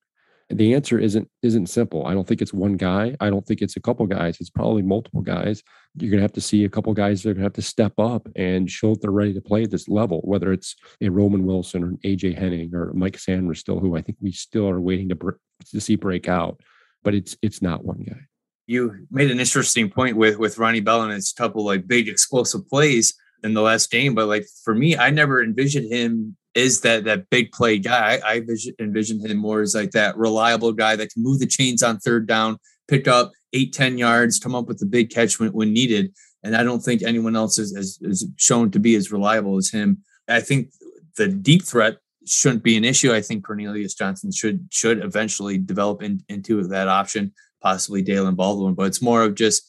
the 0.52 0.74
answer 0.74 0.98
isn't 0.98 1.28
isn't 1.42 1.68
simple. 1.68 2.06
I 2.06 2.14
don't 2.14 2.26
think 2.26 2.42
it's 2.42 2.52
one 2.52 2.76
guy. 2.76 3.16
I 3.20 3.30
don't 3.30 3.46
think 3.46 3.62
it's 3.62 3.76
a 3.76 3.80
couple 3.80 4.06
guys. 4.06 4.36
It's 4.40 4.50
probably 4.50 4.82
multiple 4.82 5.22
guys. 5.22 5.62
You're 5.96 6.10
gonna 6.10 6.22
have 6.22 6.32
to 6.34 6.40
see 6.40 6.64
a 6.64 6.68
couple 6.68 6.92
guys 6.94 7.22
that 7.22 7.30
are 7.30 7.34
gonna 7.34 7.44
have 7.44 7.54
to 7.54 7.62
step 7.62 7.94
up 7.98 8.28
and 8.36 8.70
show 8.70 8.92
that 8.92 9.02
they're 9.02 9.10
ready 9.10 9.32
to 9.34 9.40
play 9.40 9.62
at 9.62 9.70
this 9.70 9.88
level, 9.88 10.20
whether 10.24 10.52
it's 10.52 10.76
a 11.00 11.08
Roman 11.08 11.46
Wilson 11.46 11.82
or 11.82 11.88
an 11.88 11.98
AJ 12.04 12.38
Henning 12.38 12.74
or 12.74 12.92
Mike 12.92 13.16
Sainristil 13.16 13.56
still, 13.56 13.80
who 13.80 13.96
I 13.96 14.02
think 14.02 14.18
we 14.20 14.32
still 14.32 14.68
are 14.68 14.80
waiting 14.80 15.08
to 15.08 15.34
to 15.70 15.80
see 15.80 15.96
break 15.96 16.28
out. 16.28 16.60
But 17.02 17.14
it's 17.14 17.36
it's 17.42 17.62
not 17.62 17.84
one 17.84 18.00
guy. 18.00 18.26
You 18.72 19.06
made 19.10 19.30
an 19.30 19.40
interesting 19.40 19.90
point 19.90 20.16
with 20.16 20.38
with 20.38 20.58
Ronnie 20.58 20.80
Bell 20.80 21.02
and 21.02 21.12
his 21.12 21.32
couple 21.32 21.64
like 21.64 21.86
big 21.86 22.08
explosive 22.08 22.66
plays 22.68 23.14
in 23.44 23.54
the 23.54 23.60
last 23.60 23.90
game. 23.90 24.14
But 24.14 24.28
like 24.28 24.46
for 24.64 24.74
me, 24.74 24.96
I 24.96 25.10
never 25.10 25.42
envisioned 25.42 25.92
him 25.92 26.36
as 26.54 26.80
that 26.80 27.04
that 27.04 27.28
big 27.30 27.52
play 27.52 27.78
guy. 27.78 28.20
I, 28.24 28.32
I 28.32 28.36
envision, 28.38 28.74
envision 28.78 29.20
him 29.20 29.36
more 29.36 29.60
as 29.60 29.74
like 29.74 29.90
that 29.92 30.16
reliable 30.16 30.72
guy 30.72 30.96
that 30.96 31.12
can 31.12 31.22
move 31.22 31.38
the 31.38 31.46
chains 31.46 31.82
on 31.82 31.98
third 31.98 32.26
down, 32.26 32.58
pick 32.88 33.06
up 33.06 33.32
eight, 33.52 33.72
10 33.72 33.98
yards, 33.98 34.38
come 34.38 34.54
up 34.54 34.66
with 34.66 34.78
the 34.78 34.86
big 34.86 35.10
catch 35.10 35.38
when, 35.38 35.52
when 35.52 35.72
needed. 35.72 36.14
And 36.42 36.56
I 36.56 36.62
don't 36.62 36.80
think 36.80 37.02
anyone 37.02 37.36
else 37.36 37.58
is, 37.58 37.72
is, 37.72 37.98
is 38.02 38.26
shown 38.36 38.70
to 38.72 38.78
be 38.78 38.94
as 38.96 39.12
reliable 39.12 39.56
as 39.58 39.70
him. 39.70 39.98
I 40.28 40.40
think 40.40 40.70
the 41.16 41.28
deep 41.28 41.64
threat 41.64 41.98
shouldn't 42.26 42.62
be 42.62 42.76
an 42.76 42.84
issue. 42.84 43.12
I 43.12 43.20
think 43.20 43.44
Cornelius 43.44 43.94
Johnson 43.94 44.32
should 44.32 44.66
should 44.70 45.04
eventually 45.04 45.58
develop 45.58 46.02
in, 46.02 46.22
into 46.28 46.62
that 46.68 46.88
option, 46.88 47.32
possibly 47.62 48.04
Daylen 48.04 48.36
Baldwin. 48.36 48.74
But 48.74 48.86
it's 48.86 49.02
more 49.02 49.22
of 49.22 49.34
just 49.34 49.62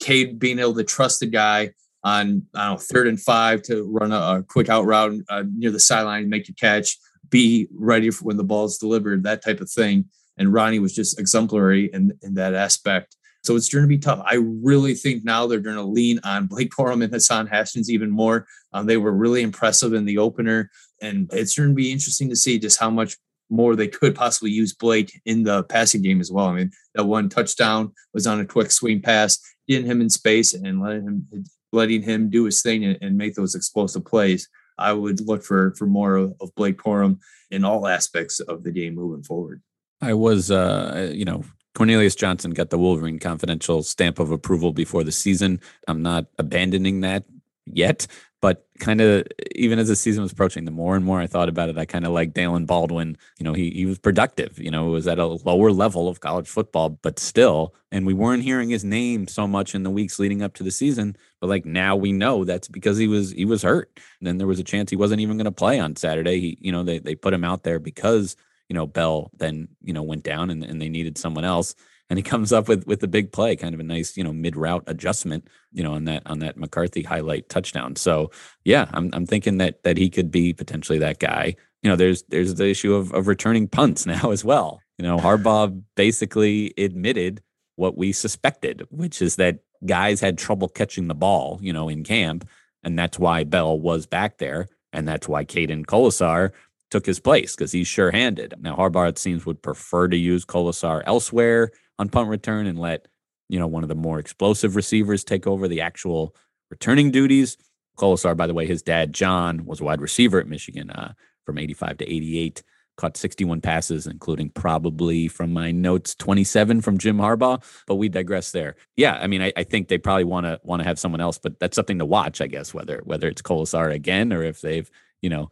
Cade 0.00 0.38
being 0.38 0.58
able 0.58 0.74
to 0.74 0.84
trust 0.84 1.20
the 1.20 1.26
guy 1.26 1.72
on 2.02 2.46
know, 2.54 2.76
third 2.78 3.06
and 3.06 3.20
five 3.20 3.62
to 3.62 3.84
run 3.90 4.12
a, 4.12 4.16
a 4.16 4.44
quick 4.48 4.68
out 4.68 4.86
route 4.86 5.14
uh, 5.28 5.44
near 5.54 5.70
the 5.70 5.80
sideline, 5.80 6.28
make 6.28 6.48
a 6.48 6.54
catch, 6.54 6.96
be 7.28 7.68
ready 7.72 8.10
for 8.10 8.24
when 8.24 8.36
the 8.36 8.44
ball 8.44 8.64
is 8.64 8.78
delivered, 8.78 9.22
that 9.22 9.44
type 9.44 9.60
of 9.60 9.70
thing. 9.70 10.06
And 10.38 10.52
Ronnie 10.52 10.78
was 10.78 10.94
just 10.94 11.20
exemplary 11.20 11.90
in, 11.92 12.12
in 12.22 12.34
that 12.34 12.54
aspect. 12.54 13.16
So 13.42 13.56
it's 13.56 13.72
going 13.72 13.84
to 13.84 13.88
be 13.88 13.98
tough. 13.98 14.22
I 14.24 14.34
really 14.34 14.94
think 14.94 15.24
now 15.24 15.46
they're 15.46 15.60
going 15.60 15.76
to 15.76 15.82
lean 15.82 16.20
on 16.24 16.46
Blake 16.46 16.70
Corum 16.70 17.02
and 17.02 17.12
Hassan 17.12 17.46
Haskins 17.46 17.90
even 17.90 18.10
more. 18.10 18.46
Um, 18.72 18.86
they 18.86 18.98
were 18.98 19.12
really 19.12 19.42
impressive 19.42 19.94
in 19.94 20.04
the 20.04 20.18
opener, 20.18 20.70
and 21.00 21.28
it's 21.32 21.56
going 21.56 21.70
to 21.70 21.74
be 21.74 21.90
interesting 21.90 22.28
to 22.28 22.36
see 22.36 22.58
just 22.58 22.78
how 22.78 22.90
much 22.90 23.16
more 23.50 23.74
they 23.74 23.88
could 23.88 24.14
possibly 24.14 24.50
use 24.50 24.72
Blake 24.72 25.20
in 25.24 25.42
the 25.42 25.64
passing 25.64 26.02
game 26.02 26.20
as 26.20 26.30
well. 26.30 26.46
I 26.46 26.54
mean, 26.54 26.70
that 26.94 27.04
one 27.04 27.28
touchdown 27.28 27.92
was 28.14 28.26
on 28.26 28.40
a 28.40 28.46
quick 28.46 28.70
swing 28.70 29.02
pass, 29.02 29.38
getting 29.68 29.86
him 29.86 30.00
in 30.00 30.10
space 30.10 30.54
and 30.54 30.80
letting 30.80 31.02
him 31.02 31.44
letting 31.72 32.02
him 32.02 32.30
do 32.30 32.44
his 32.44 32.62
thing 32.62 32.84
and, 32.84 32.98
and 33.00 33.16
make 33.16 33.34
those 33.34 33.54
explosive 33.54 34.04
plays. 34.04 34.48
I 34.78 34.92
would 34.92 35.20
look 35.20 35.42
for 35.42 35.74
for 35.76 35.86
more 35.86 36.16
of, 36.16 36.34
Blake 36.56 36.78
Corum 36.78 37.18
in 37.50 37.64
all 37.64 37.86
aspects 37.86 38.40
of 38.40 38.62
the 38.62 38.70
game 38.70 38.94
moving 38.94 39.22
forward. 39.22 39.62
I 40.00 40.14
was, 40.14 40.50
uh, 40.50 41.10
you 41.12 41.24
know, 41.24 41.44
Cornelius 41.74 42.14
Johnson 42.14 42.52
got 42.52 42.70
the 42.70 42.78
Wolverine 42.78 43.18
Confidential 43.18 43.82
stamp 43.82 44.18
of 44.18 44.30
approval 44.30 44.72
before 44.72 45.04
the 45.04 45.12
season. 45.12 45.60
I'm 45.86 46.02
not 46.02 46.26
abandoning 46.38 47.02
that 47.02 47.24
yet, 47.66 48.06
but 48.40 48.66
kind 48.78 49.00
of 49.02 49.26
even 49.54 49.78
as 49.78 49.88
the 49.88 49.96
season 49.96 50.22
was 50.22 50.32
approaching, 50.32 50.64
the 50.64 50.70
more 50.70 50.96
and 50.96 51.04
more 51.04 51.20
I 51.20 51.26
thought 51.26 51.50
about 51.50 51.68
it, 51.68 51.76
I 51.76 51.84
kind 51.84 52.06
of 52.06 52.12
like 52.12 52.32
Daylen 52.32 52.66
Baldwin. 52.66 53.16
You 53.38 53.44
know, 53.44 53.52
he 53.52 53.70
he 53.70 53.84
was 53.84 53.98
productive. 53.98 54.58
You 54.58 54.70
know, 54.70 54.88
it 54.88 54.90
was 54.90 55.06
at 55.06 55.18
a 55.18 55.26
lower 55.26 55.70
level 55.70 56.08
of 56.08 56.20
college 56.20 56.48
football, 56.48 56.90
but 56.90 57.18
still, 57.18 57.74
and 57.92 58.06
we 58.06 58.14
weren't 58.14 58.42
hearing 58.42 58.70
his 58.70 58.84
name 58.84 59.28
so 59.28 59.46
much 59.46 59.74
in 59.74 59.82
the 59.82 59.90
weeks 59.90 60.18
leading 60.18 60.42
up 60.42 60.54
to 60.54 60.62
the 60.62 60.70
season. 60.70 61.16
But 61.40 61.48
like 61.48 61.66
now 61.66 61.96
we 61.96 62.12
know 62.12 62.44
that's 62.44 62.68
because 62.68 62.96
he 62.96 63.06
was 63.06 63.32
he 63.32 63.44
was 63.44 63.62
hurt. 63.62 63.90
And 64.20 64.26
then 64.26 64.38
there 64.38 64.46
was 64.46 64.58
a 64.58 64.64
chance 64.64 64.90
he 64.90 64.96
wasn't 64.96 65.20
even 65.20 65.36
going 65.36 65.44
to 65.44 65.52
play 65.52 65.78
on 65.78 65.96
Saturday. 65.96 66.40
He, 66.40 66.58
you 66.60 66.72
know, 66.72 66.82
they 66.82 66.98
they 66.98 67.14
put 67.14 67.34
him 67.34 67.44
out 67.44 67.62
there 67.62 67.78
because 67.78 68.36
you 68.70 68.74
know 68.74 68.86
Bell 68.86 69.30
then 69.36 69.68
you 69.82 69.92
know 69.92 70.02
went 70.02 70.24
down 70.24 70.48
and, 70.48 70.64
and 70.64 70.80
they 70.80 70.88
needed 70.88 71.18
someone 71.18 71.44
else 71.44 71.74
and 72.10 72.18
he 72.18 72.22
comes 72.30 72.52
up 72.52 72.68
with 72.68 72.86
with 72.86 73.02
a 73.02 73.08
big 73.08 73.32
play, 73.32 73.56
kind 73.56 73.72
of 73.72 73.80
a 73.80 73.84
nice, 73.84 74.16
you 74.16 74.24
know, 74.24 74.32
mid 74.32 74.56
route 74.56 74.84
adjustment, 74.86 75.48
you 75.72 75.82
know, 75.82 75.94
on 75.94 76.04
that 76.04 76.22
on 76.26 76.40
that 76.40 76.58
McCarthy 76.58 77.02
highlight 77.02 77.48
touchdown. 77.48 77.96
So 77.96 78.30
yeah, 78.64 78.90
I'm 78.92 79.08
I'm 79.14 79.24
thinking 79.24 79.58
that 79.58 79.82
that 79.84 79.96
he 79.96 80.10
could 80.10 80.30
be 80.30 80.52
potentially 80.52 80.98
that 80.98 81.20
guy. 81.20 81.54
You 81.82 81.88
know, 81.88 81.96
there's 81.96 82.24
there's 82.24 82.56
the 82.56 82.68
issue 82.68 82.94
of 82.94 83.14
of 83.14 83.28
returning 83.28 83.68
punts 83.68 84.04
now 84.14 84.32
as 84.32 84.44
well. 84.44 84.82
You 84.98 85.06
know, 85.06 85.16
Harbaugh 85.16 85.82
basically 85.94 86.74
admitted 86.76 87.40
what 87.76 87.96
we 87.96 88.12
suspected, 88.12 88.86
which 88.90 89.22
is 89.22 89.36
that 89.36 89.60
guys 89.86 90.20
had 90.20 90.36
trouble 90.36 90.68
catching 90.68 91.08
the 91.08 91.14
ball, 91.14 91.58
you 91.62 91.72
know, 91.72 91.88
in 91.88 92.04
camp, 92.04 92.46
and 92.82 92.98
that's 92.98 93.18
why 93.18 93.44
Bell 93.44 93.78
was 93.78 94.04
back 94.04 94.36
there, 94.36 94.68
and 94.92 95.08
that's 95.08 95.26
why 95.26 95.46
Caden 95.46 95.86
Kolesar 95.86 96.50
took 96.90 97.06
his 97.06 97.20
place 97.20 97.54
because 97.54 97.72
he's 97.72 97.86
sure-handed. 97.86 98.54
Now 98.58 98.76
Harbaugh 98.76 99.08
it 99.08 99.18
seems 99.18 99.46
would 99.46 99.62
prefer 99.62 100.08
to 100.08 100.16
use 100.16 100.44
Kolesar 100.44 101.02
elsewhere 101.06 101.70
on 102.00 102.08
punt 102.08 102.30
return 102.30 102.66
and 102.66 102.78
let 102.78 103.06
you 103.50 103.58
know 103.58 103.66
one 103.66 103.82
of 103.82 103.90
the 103.90 103.94
more 103.94 104.18
explosive 104.18 104.74
receivers 104.74 105.22
take 105.22 105.46
over 105.46 105.68
the 105.68 105.82
actual 105.82 106.34
returning 106.70 107.10
duties. 107.10 107.58
Kolesar, 107.98 108.34
by 108.34 108.46
the 108.46 108.54
way, 108.54 108.66
his 108.66 108.80
dad 108.80 109.12
John 109.12 109.66
was 109.66 109.80
a 109.80 109.84
wide 109.84 110.00
receiver 110.00 110.40
at 110.40 110.48
Michigan 110.48 110.90
uh, 110.90 111.12
from 111.44 111.58
85 111.58 111.98
to 111.98 112.10
88. 112.10 112.62
Caught 112.96 113.16
61 113.18 113.60
passes, 113.60 114.06
including 114.06 114.50
probably 114.50 115.28
from 115.28 115.52
my 115.52 115.72
notes 115.72 116.14
27 116.14 116.80
from 116.80 116.96
Jim 116.96 117.18
Harbaugh. 117.18 117.62
But 117.86 117.96
we 117.96 118.08
digress 118.08 118.52
there. 118.52 118.76
Yeah, 118.96 119.18
I 119.20 119.26
mean, 119.26 119.42
I, 119.42 119.52
I 119.56 119.64
think 119.64 119.88
they 119.88 119.98
probably 119.98 120.24
want 120.24 120.46
to 120.46 120.58
want 120.64 120.80
to 120.80 120.88
have 120.88 120.98
someone 120.98 121.20
else, 121.20 121.38
but 121.38 121.58
that's 121.60 121.76
something 121.76 121.98
to 121.98 122.06
watch, 122.06 122.40
I 122.40 122.46
guess. 122.46 122.72
Whether 122.72 123.00
whether 123.04 123.28
it's 123.28 123.42
Kolesar 123.42 123.92
again 123.92 124.32
or 124.32 124.42
if 124.42 124.60
they've 124.60 124.90
you 125.22 125.30
know 125.30 125.50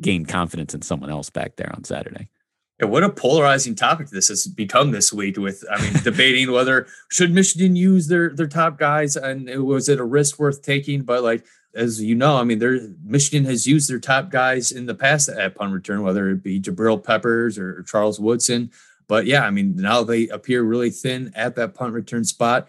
gained 0.00 0.28
confidence 0.28 0.74
in 0.74 0.82
someone 0.82 1.10
else 1.10 1.30
back 1.30 1.56
there 1.56 1.72
on 1.74 1.84
Saturday. 1.84 2.28
Yeah, 2.80 2.86
what 2.86 3.04
a 3.04 3.10
polarizing 3.10 3.76
topic 3.76 4.08
this 4.08 4.28
has 4.28 4.48
become 4.48 4.90
this 4.90 5.12
week 5.12 5.36
with 5.36 5.64
I 5.70 5.80
mean 5.80 5.92
debating 6.02 6.50
whether 6.52 6.86
should 7.08 7.32
Michigan 7.32 7.76
use 7.76 8.08
their 8.08 8.30
their 8.30 8.48
top 8.48 8.78
guys 8.78 9.16
and 9.16 9.48
was 9.64 9.88
it 9.88 10.00
a 10.00 10.04
risk 10.04 10.38
worth 10.38 10.62
taking? 10.62 11.02
But 11.02 11.22
like 11.22 11.44
as 11.76 12.02
you 12.02 12.16
know 12.16 12.36
I 12.36 12.42
mean 12.42 12.58
there 12.58 12.80
Michigan 13.04 13.44
has 13.44 13.66
used 13.66 13.88
their 13.88 14.00
top 14.00 14.30
guys 14.30 14.72
in 14.72 14.86
the 14.86 14.94
past 14.94 15.28
at 15.28 15.54
punt 15.54 15.72
return 15.72 16.02
whether 16.02 16.28
it 16.30 16.42
be 16.42 16.60
Jabril 16.60 17.02
Peppers 17.02 17.58
or 17.58 17.84
Charles 17.84 18.18
Woodson. 18.18 18.70
But 19.06 19.26
yeah 19.26 19.44
I 19.44 19.50
mean 19.50 19.76
now 19.76 20.02
they 20.02 20.26
appear 20.28 20.64
really 20.64 20.90
thin 20.90 21.30
at 21.36 21.54
that 21.54 21.74
punt 21.74 21.92
return 21.92 22.24
spot. 22.24 22.68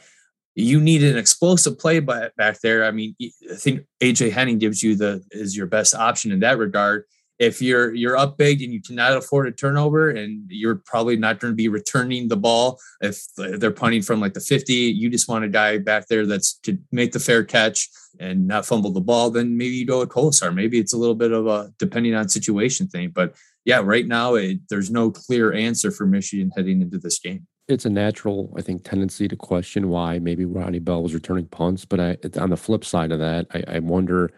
You 0.53 0.79
need 0.79 1.03
an 1.03 1.17
explosive 1.17 1.79
play 1.79 1.99
back 1.99 2.59
there. 2.61 2.85
I 2.85 2.91
mean 2.91 3.15
I 3.19 3.55
think 3.55 3.87
AJ 4.01 4.33
Henning 4.33 4.59
gives 4.59 4.83
you 4.83 4.95
the 4.95 5.25
is 5.31 5.57
your 5.57 5.65
best 5.65 5.95
option 5.95 6.31
in 6.31 6.41
that 6.41 6.59
regard 6.59 7.05
if 7.39 7.61
you're 7.61 7.93
you're 7.93 8.17
up 8.17 8.37
big 8.37 8.61
and 8.61 8.71
you 8.71 8.81
cannot 8.81 9.17
afford 9.17 9.47
a 9.47 9.51
turnover 9.51 10.09
and 10.09 10.45
you're 10.49 10.75
probably 10.75 11.17
not 11.17 11.39
going 11.39 11.51
to 11.51 11.55
be 11.55 11.67
returning 11.67 12.27
the 12.27 12.37
ball 12.37 12.79
if 13.01 13.25
they're 13.35 13.71
punting 13.71 14.01
from 14.01 14.19
like 14.19 14.33
the 14.33 14.39
50 14.39 14.73
you 14.73 15.09
just 15.09 15.27
want 15.27 15.43
a 15.43 15.49
guy 15.49 15.77
back 15.77 16.07
there 16.07 16.25
that's 16.25 16.53
to 16.59 16.77
make 16.91 17.11
the 17.11 17.19
fair 17.19 17.43
catch 17.43 17.89
and 18.19 18.47
not 18.47 18.65
fumble 18.65 18.91
the 18.91 19.01
ball 19.01 19.29
then 19.29 19.57
maybe 19.57 19.75
you 19.75 19.85
go 19.85 19.99
with 19.99 20.09
Kolesar 20.09 20.53
maybe 20.53 20.79
it's 20.79 20.93
a 20.93 20.97
little 20.97 21.15
bit 21.15 21.31
of 21.31 21.47
a 21.47 21.71
depending 21.77 22.15
on 22.15 22.29
situation 22.29 22.87
thing 22.87 23.11
but 23.13 23.35
yeah 23.65 23.81
right 23.83 24.07
now 24.07 24.35
it, 24.35 24.59
there's 24.69 24.89
no 24.89 25.11
clear 25.11 25.53
answer 25.53 25.91
for 25.91 26.05
Michigan 26.05 26.51
heading 26.55 26.81
into 26.81 26.97
this 26.97 27.19
game 27.19 27.45
it's 27.67 27.85
a 27.85 27.89
natural, 27.89 28.53
I 28.55 28.61
think, 28.61 28.83
tendency 28.83 29.27
to 29.27 29.35
question 29.35 29.89
why 29.89 30.19
maybe 30.19 30.45
Ronnie 30.45 30.77
Bell 30.77 31.01
was 31.01 31.15
returning 31.15 31.47
punts. 31.47 31.83
But 31.83 31.99
I, 31.99 32.17
on 32.39 32.51
the 32.51 32.57
flip 32.57 32.85
side 32.85 33.11
of 33.11 33.17
that, 33.17 33.47
I, 33.55 33.63
I 33.77 33.79
wonder 33.79 34.29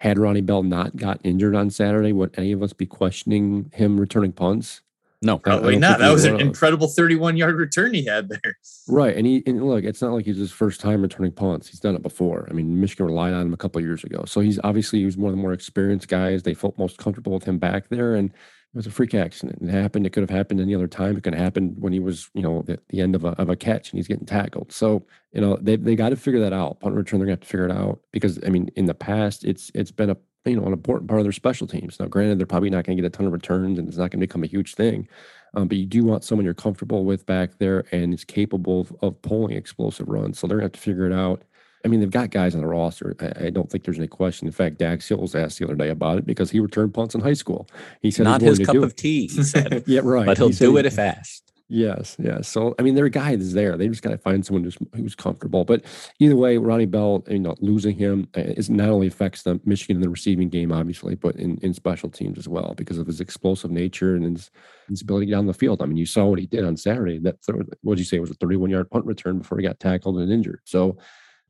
had 0.00 0.18
Ronnie 0.18 0.40
Bell 0.40 0.62
not 0.62 0.96
got 0.96 1.20
injured 1.22 1.54
on 1.54 1.70
Saturday, 1.70 2.12
would 2.12 2.34
any 2.38 2.52
of 2.52 2.62
us 2.62 2.72
be 2.72 2.86
questioning 2.86 3.70
him 3.74 4.00
returning 4.00 4.32
punts? 4.32 4.80
No, 5.22 5.36
probably 5.36 5.76
not. 5.76 5.98
That 5.98 6.10
was 6.10 6.24
an 6.24 6.40
incredible 6.40 6.88
31 6.88 7.36
yard 7.36 7.54
return 7.56 7.92
he 7.92 8.06
had 8.06 8.28
there. 8.30 8.58
Right. 8.88 9.16
And 9.16 9.24
he, 9.24 9.42
and 9.46 9.62
look, 9.62 9.84
it's 9.84 10.02
not 10.02 10.12
like 10.12 10.24
he's 10.24 10.38
his 10.38 10.50
first 10.50 10.80
time 10.80 11.02
returning 11.02 11.30
punts. 11.30 11.68
He's 11.68 11.78
done 11.78 11.94
it 11.94 12.02
before. 12.02 12.48
I 12.50 12.54
mean, 12.54 12.80
Michigan 12.80 13.06
relied 13.06 13.34
on 13.34 13.42
him 13.42 13.52
a 13.52 13.56
couple 13.56 13.80
years 13.80 14.02
ago. 14.02 14.24
So 14.26 14.40
he's 14.40 14.58
obviously, 14.64 15.00
he 15.00 15.04
was 15.04 15.16
one 15.16 15.30
of 15.30 15.36
the 15.36 15.42
more 15.42 15.52
experienced 15.52 16.08
guys. 16.08 16.42
They 16.42 16.54
felt 16.54 16.76
most 16.76 16.98
comfortable 16.98 17.32
with 17.32 17.44
him 17.44 17.58
back 17.58 17.88
there. 17.88 18.16
And 18.16 18.32
It 18.72 18.76
was 18.76 18.86
a 18.86 18.90
freak 18.92 19.14
accident. 19.14 19.58
It 19.62 19.68
happened. 19.68 20.06
It 20.06 20.10
could 20.10 20.20
have 20.20 20.30
happened 20.30 20.60
any 20.60 20.76
other 20.76 20.86
time. 20.86 21.16
It 21.16 21.24
could 21.24 21.34
have 21.34 21.42
happened 21.42 21.74
when 21.78 21.92
he 21.92 21.98
was, 21.98 22.30
you 22.34 22.42
know, 22.42 22.64
at 22.68 22.86
the 22.88 23.00
end 23.00 23.16
of 23.16 23.24
a, 23.24 23.30
of 23.30 23.48
a 23.48 23.56
catch 23.56 23.90
and 23.90 23.98
he's 23.98 24.06
getting 24.06 24.26
tackled. 24.26 24.70
So, 24.70 25.04
you 25.32 25.40
know, 25.40 25.58
they, 25.60 25.74
they 25.74 25.96
got 25.96 26.10
to 26.10 26.16
figure 26.16 26.38
that 26.38 26.52
out. 26.52 26.78
Punt 26.78 26.94
return, 26.94 27.18
they're 27.18 27.26
going 27.26 27.36
to 27.36 27.40
have 27.40 27.48
to 27.48 27.50
figure 27.50 27.66
it 27.66 27.72
out 27.72 27.98
because, 28.12 28.38
I 28.46 28.48
mean, 28.50 28.70
in 28.76 28.84
the 28.84 28.94
past, 28.94 29.44
it's 29.44 29.72
it's 29.74 29.90
been 29.90 30.10
a, 30.10 30.16
you 30.44 30.54
know, 30.54 30.66
an 30.66 30.72
important 30.72 31.08
part 31.08 31.18
of 31.18 31.24
their 31.24 31.32
special 31.32 31.66
teams. 31.66 31.98
Now, 31.98 32.06
granted, 32.06 32.38
they're 32.38 32.46
probably 32.46 32.70
not 32.70 32.84
going 32.84 32.96
to 32.96 33.02
get 33.02 33.08
a 33.08 33.10
ton 33.10 33.26
of 33.26 33.32
returns 33.32 33.76
and 33.76 33.88
it's 33.88 33.96
not 33.96 34.12
going 34.12 34.20
to 34.20 34.26
become 34.28 34.44
a 34.44 34.46
huge 34.46 34.76
thing. 34.76 35.08
Um, 35.54 35.66
but 35.66 35.76
you 35.76 35.86
do 35.86 36.04
want 36.04 36.22
someone 36.22 36.44
you're 36.44 36.54
comfortable 36.54 37.04
with 37.04 37.26
back 37.26 37.58
there 37.58 37.84
and 37.90 38.14
is 38.14 38.24
capable 38.24 38.82
of, 38.82 38.96
of 39.02 39.20
pulling 39.22 39.56
explosive 39.56 40.08
runs. 40.08 40.38
So 40.38 40.46
they're 40.46 40.58
going 40.58 40.70
to 40.70 40.76
have 40.76 40.80
to 40.80 40.90
figure 40.90 41.06
it 41.06 41.12
out. 41.12 41.42
I 41.84 41.88
mean, 41.88 42.00
they've 42.00 42.10
got 42.10 42.30
guys 42.30 42.54
on 42.54 42.60
the 42.60 42.66
roster. 42.66 43.16
I, 43.20 43.46
I, 43.46 43.50
don't 43.50 43.70
think 43.70 43.84
there's 43.84 43.98
any 43.98 44.06
question. 44.06 44.46
In 44.46 44.52
fact, 44.52 44.78
Dax 44.78 45.08
Hill 45.08 45.18
was 45.18 45.34
asked 45.34 45.58
the 45.58 45.64
other 45.64 45.74
day 45.74 45.88
about 45.88 46.18
it 46.18 46.26
because 46.26 46.50
he 46.50 46.60
returned 46.60 46.92
punts 46.92 47.14
in 47.14 47.20
high 47.20 47.32
school. 47.32 47.66
He 48.02 48.10
said 48.10 48.24
not 48.24 48.40
his 48.40 48.58
cup 48.58 48.76
of 48.76 48.94
tea. 48.96 49.28
He 49.28 49.42
said, 49.42 49.84
"Yeah, 49.86 50.00
right." 50.04 50.26
But 50.26 50.38
he'll 50.38 50.48
he 50.48 50.54
do 50.54 50.76
it 50.76 50.86
if 50.86 50.98
asked. 50.98 51.50
Yes, 51.72 52.16
yes. 52.18 52.48
So 52.48 52.74
I 52.80 52.82
mean, 52.82 52.96
their 52.96 53.08
guy 53.08 53.30
is 53.30 53.52
there. 53.52 53.76
They 53.76 53.86
just 53.86 54.02
got 54.02 54.10
to 54.10 54.18
find 54.18 54.44
someone 54.44 54.64
who's, 54.64 54.76
who's 54.92 55.14
comfortable. 55.14 55.64
But 55.64 55.84
either 56.18 56.34
way, 56.34 56.58
Ronnie 56.58 56.84
Bell, 56.84 57.22
you 57.28 57.38
know, 57.38 57.54
losing 57.60 57.96
him 57.96 58.26
uh, 58.36 58.40
is 58.40 58.68
not 58.68 58.88
only 58.88 59.06
affects 59.06 59.44
the 59.44 59.60
Michigan 59.64 59.98
in 59.98 60.02
the 60.02 60.08
receiving 60.08 60.48
game, 60.48 60.72
obviously, 60.72 61.14
but 61.14 61.36
in, 61.36 61.58
in 61.58 61.72
special 61.72 62.10
teams 62.10 62.38
as 62.38 62.48
well 62.48 62.74
because 62.76 62.98
of 62.98 63.06
his 63.06 63.20
explosive 63.20 63.70
nature 63.70 64.16
and 64.16 64.36
his, 64.36 64.50
his 64.88 65.02
ability 65.02 65.26
to 65.26 65.30
get 65.30 65.38
on 65.38 65.46
the 65.46 65.54
field. 65.54 65.80
I 65.80 65.86
mean, 65.86 65.96
you 65.96 66.06
saw 66.06 66.24
what 66.24 66.40
he 66.40 66.46
did 66.46 66.64
on 66.64 66.76
Saturday. 66.76 67.18
That 67.20 67.36
what 67.82 67.94
did 67.94 68.00
you 68.00 68.04
say 68.04 68.16
it 68.16 68.20
was 68.20 68.32
a 68.32 68.34
31 68.34 68.70
yard 68.70 68.90
punt 68.90 69.06
return 69.06 69.38
before 69.38 69.56
he 69.58 69.64
got 69.64 69.78
tackled 69.78 70.18
and 70.18 70.32
injured. 70.32 70.62
So 70.64 70.98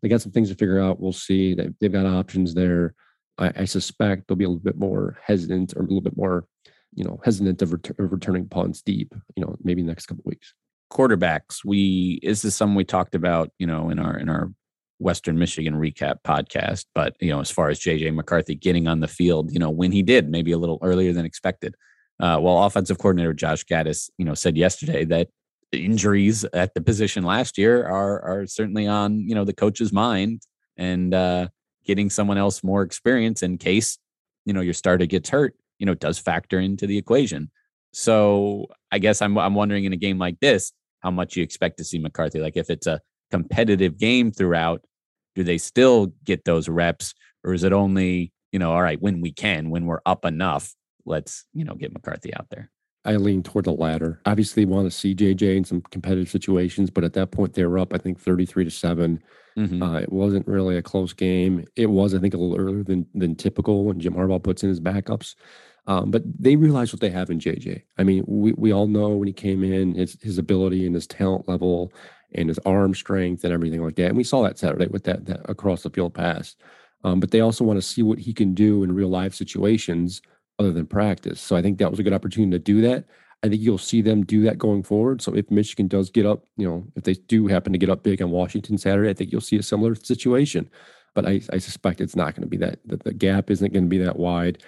they 0.02 0.08
got 0.08 0.22
some 0.22 0.32
things 0.32 0.48
to 0.48 0.54
figure 0.54 0.80
out. 0.80 1.00
We'll 1.00 1.12
see. 1.12 1.54
They, 1.54 1.68
they've 1.80 1.92
got 1.92 2.06
options 2.06 2.54
there. 2.54 2.94
I, 3.38 3.52
I, 3.56 3.64
suspect 3.64 4.26
they'll 4.26 4.36
be 4.36 4.44
a 4.44 4.48
little 4.48 4.62
bit 4.62 4.76
more 4.76 5.18
hesitant 5.24 5.74
or 5.76 5.80
a 5.80 5.86
little 5.86 6.00
bit 6.00 6.16
more, 6.16 6.46
you 6.94 7.04
know, 7.04 7.20
hesitant 7.24 7.62
of, 7.62 7.72
ret- 7.72 7.98
of 7.98 8.12
returning 8.12 8.48
punts 8.48 8.82
deep. 8.82 9.14
You 9.36 9.44
know, 9.44 9.56
maybe 9.62 9.82
next 9.82 10.06
couple 10.06 10.22
weeks. 10.26 10.54
Quarterbacks. 10.92 11.64
We 11.64 12.20
is 12.22 12.42
this 12.42 12.56
something 12.56 12.74
we 12.74 12.84
talked 12.84 13.14
about? 13.14 13.50
You 13.58 13.66
know, 13.66 13.90
in 13.90 13.98
our 13.98 14.18
in 14.18 14.28
our 14.28 14.50
Western 15.00 15.38
Michigan 15.38 15.74
recap 15.74 16.16
podcast. 16.24 16.84
But 16.94 17.16
you 17.20 17.30
know, 17.30 17.40
as 17.40 17.50
far 17.50 17.70
as 17.70 17.80
JJ 17.80 18.14
McCarthy 18.14 18.54
getting 18.54 18.86
on 18.86 19.00
the 19.00 19.08
field, 19.08 19.52
you 19.52 19.58
know, 19.58 19.70
when 19.70 19.92
he 19.92 20.02
did, 20.02 20.28
maybe 20.28 20.52
a 20.52 20.58
little 20.58 20.78
earlier 20.82 21.12
than 21.12 21.24
expected. 21.24 21.74
Uh, 22.20 22.38
well, 22.38 22.64
offensive 22.64 22.98
coordinator 22.98 23.32
Josh 23.32 23.64
Gattis, 23.64 24.10
you 24.18 24.26
know, 24.26 24.34
said 24.34 24.54
yesterday 24.54 25.06
that 25.06 25.28
injuries 25.72 26.44
at 26.52 26.74
the 26.74 26.80
position 26.80 27.24
last 27.24 27.56
year 27.58 27.86
are 27.86 28.20
are 28.22 28.46
certainly 28.46 28.86
on 28.86 29.20
you 29.28 29.34
know 29.34 29.44
the 29.44 29.52
coach's 29.52 29.92
mind 29.92 30.42
and 30.76 31.14
uh, 31.14 31.48
getting 31.84 32.10
someone 32.10 32.38
else 32.38 32.64
more 32.64 32.82
experience 32.82 33.42
in 33.42 33.58
case 33.58 33.98
you 34.44 34.52
know 34.52 34.60
your 34.60 34.74
starter 34.74 35.06
gets 35.06 35.30
hurt 35.30 35.54
you 35.78 35.86
know 35.86 35.94
does 35.94 36.18
factor 36.18 36.58
into 36.58 36.86
the 36.86 36.98
equation. 36.98 37.50
So 37.92 38.66
i 38.92 38.98
guess 38.98 39.20
i'm 39.20 39.36
i'm 39.36 39.54
wondering 39.54 39.84
in 39.84 39.92
a 39.92 39.96
game 39.96 40.18
like 40.18 40.38
this 40.40 40.72
how 41.00 41.10
much 41.10 41.36
you 41.36 41.42
expect 41.42 41.78
to 41.78 41.84
see 41.84 41.98
mccarthy. 41.98 42.40
Like 42.40 42.56
if 42.56 42.70
it's 42.70 42.86
a 42.86 43.00
competitive 43.30 43.98
game 43.98 44.32
throughout 44.32 44.82
do 45.34 45.44
they 45.44 45.58
still 45.58 46.12
get 46.24 46.44
those 46.44 46.68
reps 46.68 47.14
or 47.44 47.54
is 47.54 47.64
it 47.64 47.72
only 47.72 48.32
you 48.52 48.58
know 48.58 48.72
all 48.72 48.82
right 48.82 49.00
when 49.00 49.20
we 49.20 49.32
can 49.32 49.70
when 49.70 49.86
we're 49.86 50.00
up 50.04 50.24
enough 50.24 50.74
let's 51.04 51.44
you 51.52 51.64
know 51.64 51.74
get 51.74 51.92
mccarthy 51.92 52.34
out 52.34 52.46
there 52.50 52.70
I 53.04 53.16
lean 53.16 53.42
toward 53.42 53.64
the 53.64 53.72
latter. 53.72 54.20
Obviously, 54.26 54.64
want 54.64 54.90
to 54.90 54.96
see 54.96 55.14
JJ 55.14 55.56
in 55.56 55.64
some 55.64 55.80
competitive 55.90 56.28
situations, 56.28 56.90
but 56.90 57.04
at 57.04 57.14
that 57.14 57.30
point 57.30 57.54
they 57.54 57.64
were 57.64 57.78
up, 57.78 57.94
I 57.94 57.98
think, 57.98 58.20
thirty-three 58.20 58.64
to 58.64 58.70
7 58.70 59.22
mm-hmm. 59.56 59.82
uh, 59.82 60.00
it 60.00 60.12
wasn't 60.12 60.46
really 60.46 60.76
a 60.76 60.82
close 60.82 61.12
game. 61.12 61.64
It 61.76 61.86
was, 61.86 62.14
I 62.14 62.18
think, 62.18 62.34
a 62.34 62.36
little 62.36 62.58
earlier 62.58 62.84
than 62.84 63.06
than 63.14 63.36
typical 63.36 63.84
when 63.84 64.00
Jim 64.00 64.14
Harbaugh 64.14 64.42
puts 64.42 64.62
in 64.62 64.68
his 64.68 64.80
backups. 64.80 65.34
Um, 65.86 66.10
but 66.10 66.22
they 66.38 66.56
realize 66.56 66.92
what 66.92 67.00
they 67.00 67.10
have 67.10 67.30
in 67.30 67.38
JJ. 67.38 67.82
I 67.98 68.04
mean, 68.04 68.22
we, 68.26 68.52
we 68.52 68.72
all 68.72 68.86
know 68.86 69.08
when 69.08 69.26
he 69.26 69.32
came 69.32 69.64
in, 69.64 69.94
his 69.94 70.18
his 70.20 70.38
ability 70.38 70.84
and 70.84 70.94
his 70.94 71.06
talent 71.06 71.48
level 71.48 71.92
and 72.34 72.48
his 72.48 72.60
arm 72.60 72.94
strength 72.94 73.44
and 73.44 73.52
everything 73.52 73.82
like 73.82 73.96
that. 73.96 74.08
And 74.08 74.16
we 74.16 74.24
saw 74.24 74.42
that 74.42 74.58
Saturday 74.58 74.86
with 74.86 75.04
that, 75.04 75.26
that 75.26 75.40
across 75.50 75.82
the 75.82 75.90
field 75.90 76.14
pass. 76.14 76.54
Um, 77.02 77.18
but 77.18 77.30
they 77.30 77.40
also 77.40 77.64
want 77.64 77.78
to 77.78 77.82
see 77.82 78.02
what 78.02 78.18
he 78.18 78.32
can 78.32 78.54
do 78.54 78.84
in 78.84 78.92
real 78.92 79.08
life 79.08 79.34
situations 79.34 80.20
other 80.60 80.70
than 80.72 80.86
practice. 80.86 81.40
So 81.40 81.56
I 81.56 81.62
think 81.62 81.78
that 81.78 81.90
was 81.90 81.98
a 81.98 82.02
good 82.02 82.12
opportunity 82.12 82.52
to 82.52 82.58
do 82.58 82.82
that. 82.82 83.06
I 83.42 83.48
think 83.48 83.62
you'll 83.62 83.78
see 83.78 84.02
them 84.02 84.24
do 84.24 84.42
that 84.42 84.58
going 84.58 84.82
forward. 84.82 85.22
So 85.22 85.34
if 85.34 85.50
Michigan 85.50 85.88
does 85.88 86.10
get 86.10 86.26
up, 86.26 86.44
you 86.58 86.68
know, 86.68 86.84
if 86.94 87.04
they 87.04 87.14
do 87.14 87.46
happen 87.46 87.72
to 87.72 87.78
get 87.78 87.88
up 87.88 88.02
big 88.02 88.20
on 88.20 88.30
Washington 88.30 88.76
Saturday, 88.76 89.08
I 89.08 89.14
think 89.14 89.32
you'll 89.32 89.40
see 89.40 89.56
a 89.56 89.62
similar 89.62 89.94
situation. 89.94 90.68
But 91.14 91.26
I, 91.26 91.40
I 91.50 91.58
suspect 91.58 92.02
it's 92.02 92.14
not 92.14 92.34
going 92.34 92.42
to 92.42 92.48
be 92.48 92.58
that, 92.58 92.80
that 92.84 93.02
the 93.02 93.14
gap 93.14 93.50
isn't 93.50 93.72
going 93.72 93.84
to 93.84 93.88
be 93.88 93.98
that 93.98 94.18
wide. 94.18 94.62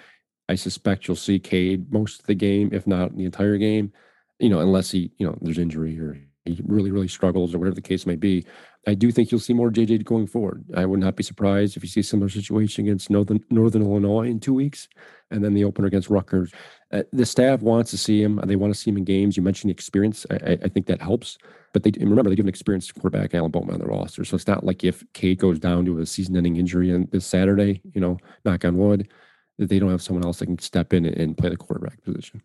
I 0.49 0.55
suspect 0.55 1.07
you'll 1.07 1.15
see 1.15 1.39
Cade 1.39 1.91
most 1.93 2.21
of 2.21 2.25
the 2.25 2.35
game, 2.35 2.69
if 2.73 2.87
not 2.87 3.15
the 3.15 3.25
entire 3.25 3.57
game, 3.57 3.93
you 4.39 4.49
know, 4.49 4.59
unless 4.59 4.89
he, 4.89 5.11
you 5.19 5.27
know, 5.27 5.37
there's 5.41 5.59
injury 5.59 5.97
or 5.99 6.17
he 6.43 6.59
really, 6.65 6.91
really 6.91 7.07
struggles 7.07 7.53
or 7.53 7.59
whatever 7.59 7.75
the 7.75 7.81
case 7.81 8.05
may 8.05 8.15
be. 8.15 8.45
I 8.85 8.95
do 8.95 9.11
think 9.11 9.31
you'll 9.31 9.39
see 9.39 9.53
more 9.53 9.71
JJ 9.71 10.03
going 10.03 10.27
forward. 10.27 10.65
I 10.75 10.85
would 10.85 10.99
not 10.99 11.15
be 11.15 11.23
surprised 11.23 11.77
if 11.77 11.83
you 11.83 11.89
see 11.89 12.01
a 12.01 12.03
similar 12.03 12.29
situation 12.29 12.85
against 12.85 13.09
Northern 13.09 13.43
Northern 13.49 13.81
Illinois 13.81 14.27
in 14.27 14.39
two 14.39 14.53
weeks, 14.53 14.89
and 15.31 15.43
then 15.43 15.53
the 15.53 15.63
opener 15.63 15.87
against 15.87 16.09
Rutgers. 16.09 16.51
Uh, 16.91 17.03
the 17.13 17.25
staff 17.25 17.61
wants 17.61 17.91
to 17.91 17.97
see 17.97 18.21
him. 18.21 18.41
They 18.45 18.57
want 18.57 18.73
to 18.73 18.79
see 18.79 18.91
him 18.91 18.97
in 18.97 19.05
games. 19.05 19.37
You 19.37 19.43
mentioned 19.43 19.69
the 19.69 19.73
experience. 19.73 20.25
I, 20.29 20.57
I 20.63 20.67
think 20.67 20.87
that 20.87 21.01
helps. 21.01 21.37
But 21.71 21.83
they 21.83 21.91
remember 21.99 22.29
they 22.29 22.35
give 22.35 22.45
an 22.45 22.49
experienced 22.49 22.93
quarterback 22.93 23.33
Alan 23.33 23.51
Bowman 23.51 23.73
on 23.73 23.79
the 23.79 23.87
roster, 23.87 24.25
so 24.25 24.35
it's 24.35 24.47
not 24.47 24.65
like 24.65 24.83
if 24.83 25.03
Cade 25.13 25.39
goes 25.39 25.59
down 25.59 25.85
to 25.85 25.99
a 25.99 26.05
season-ending 26.05 26.57
injury 26.57 26.93
on 26.93 27.07
this 27.11 27.25
Saturday, 27.25 27.81
you 27.93 28.01
know, 28.01 28.17
knock 28.45 28.63
on 28.63 28.77
wood, 28.77 29.09
that 29.57 29.69
they 29.69 29.79
don't 29.79 29.89
have 29.89 30.01
someone 30.01 30.25
else 30.25 30.39
that 30.39 30.45
can 30.45 30.59
step 30.59 30.93
in 30.93 31.05
and 31.05 31.37
play 31.37 31.49
the 31.49 31.57
quarterback 31.57 32.01
position. 32.03 32.43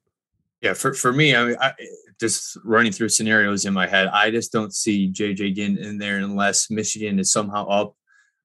Yeah, 0.60 0.74
for, 0.74 0.92
for 0.92 1.12
me, 1.12 1.36
I 1.36 1.44
mean, 1.44 1.56
I, 1.60 1.72
just 2.18 2.58
running 2.64 2.92
through 2.92 3.10
scenarios 3.10 3.64
in 3.64 3.72
my 3.72 3.86
head, 3.86 4.08
I 4.08 4.30
just 4.30 4.52
don't 4.52 4.74
see 4.74 5.10
JJ 5.10 5.54
getting 5.54 5.78
in 5.78 5.98
there 5.98 6.18
unless 6.18 6.70
Michigan 6.70 7.18
is 7.18 7.32
somehow 7.32 7.66
up 7.68 7.94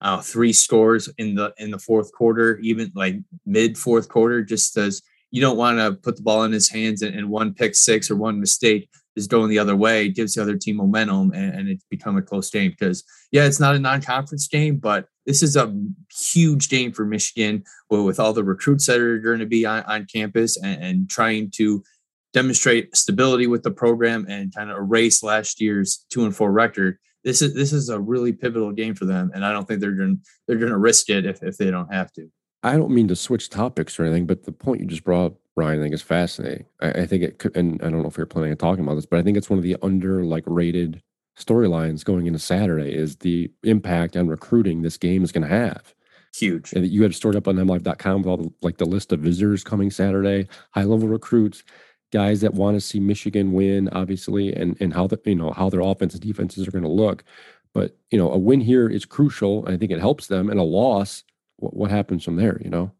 uh, 0.01 0.22
three 0.22 0.53
scores 0.53 1.10
in 1.17 1.34
the 1.34 1.53
in 1.58 1.72
the 1.72 1.79
fourth 1.79 2.12
quarter, 2.12 2.58
even 2.58 2.91
like 2.93 3.15
mid 3.46 3.77
fourth 3.77 4.10
quarter, 4.10 4.43
just 4.43 4.77
as 4.77 5.01
you 5.32 5.41
don't 5.41 5.58
want 5.58 5.79
to 5.79 5.93
put 5.93 6.17
the 6.17 6.22
ball 6.22 6.43
in 6.43 6.51
his 6.51 6.70
hands 6.70 7.01
and, 7.01 7.15
and, 7.15 7.27
one 7.27 7.53
pick 7.53 7.74
six 7.74 8.12
or 8.12 8.15
one 8.15 8.39
mistake 8.39 8.88
is 9.15 9.25
going 9.25 9.50
the 9.50 9.58
other 9.58 9.75
way, 9.75 10.10
gives 10.10 10.36
the 10.36 10.41
other 10.41 10.58
team 10.58 10.75
momentum 10.75 11.32
and, 11.34 11.55
and 11.55 11.70
it's 11.70 11.86
become 11.89 12.17
a 12.17 12.22
close 12.22 12.51
game. 12.51 12.70
Because 12.70 13.03
yeah, 13.32 13.46
it's 13.46 13.60
not 13.60 13.75
a 13.75 13.79
non-conference 13.79 14.48
game, 14.48 14.77
but 14.77 15.08
this 15.25 15.41
is 15.41 15.55
a 15.55 15.74
huge 16.15 16.70
game 16.70 16.91
for 16.91 17.05
Michigan 17.05 17.63
with, 17.89 18.01
with 18.01 18.20
all 18.20 18.34
the 18.34 18.43
recruits 18.43 18.86
that 18.88 19.00
are 19.00 19.17
going 19.20 19.39
to 19.39 19.48
be 19.48 19.65
on, 19.65 19.84
on 19.84 20.05
campus 20.05 20.62
and, 20.62 20.84
and 20.84 21.10
trying 21.10 21.50
to 21.55 21.84
demonstrate 22.34 22.96
stability 22.96 23.48
with 23.48 23.63
the 23.63 23.72
program 23.72 24.25
and 24.28 24.54
kind 24.54 24.70
of 24.70 24.78
erase 24.78 25.24
last 25.24 25.62
year's 25.62 26.06
two 26.10 26.25
and 26.25 26.36
four 26.36 26.52
record. 26.52 26.98
This 27.24 27.42
is 27.42 27.54
this 27.54 27.72
is 27.72 27.90
a 27.90 28.00
really 28.00 28.34
pivotal 28.34 28.72
game 28.72 28.96
for 28.96 29.06
them, 29.06 29.32
and 29.34 29.46
I 29.46 29.54
don't 29.54 29.68
think 29.68 29.80
they're 29.80 29.92
going 29.92 30.22
they're 30.48 30.58
going 30.58 30.72
to 30.72 30.78
risk 30.78 31.10
it 31.10 31.25
if, 31.25 31.42
if 31.42 31.58
they 31.58 31.72
don't 31.72 31.94
have 31.94 32.12
to. 32.13 32.30
I 32.63 32.75
don't 32.75 32.92
mean 32.92 33.08
to 33.10 33.16
switch 33.16 33.50
topics 33.50 34.00
or 34.00 34.06
anything, 34.06 34.25
but 34.25 34.44
the 34.44 34.52
point 34.52 34.82
you 34.82 34.88
just 34.88 35.04
brought 35.04 35.25
up, 35.25 35.34
Ryan, 35.56 35.80
I 35.80 35.84
think 35.84 35.94
is 35.94 36.02
fascinating. 36.02 36.66
I, 36.82 36.90
I 36.92 37.06
think 37.06 37.24
it 37.24 37.40
could, 37.40 37.56
and 37.56 37.82
I 37.82 37.90
don't 37.90 38.02
know 38.02 38.08
if 38.08 38.18
you're 38.18 38.25
planning 38.25 38.52
on 38.52 38.58
talking 38.58 38.84
about 38.84 38.96
this, 38.96 39.06
but 39.06 39.20
I 39.20 39.24
think 39.24 39.38
it's 39.38 39.50
one 39.50 39.60
of 39.60 39.63
the 39.63 39.78
under 39.82 40.24
like 40.24 40.44
rated 40.48 41.02
storylines 41.38 42.04
going 42.04 42.28
into 42.28 42.40
Saturday 42.40 42.94
is 42.94 43.18
the 43.18 43.52
impact 43.63 44.16
on 44.16 44.28
recruiting 44.28 44.82
this 44.82 44.98
game 44.98 45.24
is 45.24 45.32
going 45.32 45.48
to 45.48 45.54
have. 45.54 45.94
Huge. 46.36 46.74
And 46.74 46.88
you 46.88 47.04
have 47.04 47.16
stored 47.16 47.36
up 47.36 47.48
on 47.48 47.56
mlive.com 47.56 48.22
with 48.22 48.28
all 48.28 48.38
the 48.38 48.52
like 48.62 48.78
the 48.78 48.86
list 48.86 49.12
of 49.12 49.20
visitors 49.20 49.63
coming 49.63 49.92
Saturday, 49.92 50.48
high 50.72 50.84
level 50.84 51.08
recruits 51.08 51.63
guys 52.13 52.41
that 52.41 52.53
want 52.53 52.77
to 52.77 52.82
see 52.82 53.00
Michigan 53.00 53.51
win, 53.51 53.89
obviously, 53.89 54.53
and 54.53 54.77
and 54.79 54.93
how 54.93 55.08
the 55.08 55.20
you 55.25 55.36
know 55.36 55.51
how 55.51 55.70
their 55.70 55.82
offense 55.82 56.13
and 56.13 56.22
defenses 56.22 56.67
are 56.67 56.72
going 56.72 56.84
to 56.84 56.89
look. 56.89 57.24
But 57.74 57.98
you 58.12 58.17
know, 58.17 58.32
a 58.32 58.38
win 58.38 58.62
here 58.62 58.88
is 58.88 59.03
crucial. 59.03 59.65
I 59.67 59.75
think 59.75 59.91
it 59.91 60.00
helps 60.00 60.27
them, 60.27 60.50
and 60.50 60.60
a 60.60 60.63
loss, 60.63 61.24
what, 61.58 61.75
what 61.75 61.91
happens 61.91 62.24
from 62.24 62.38
there? 62.38 62.62
You 62.63 62.70
know. 62.70 62.91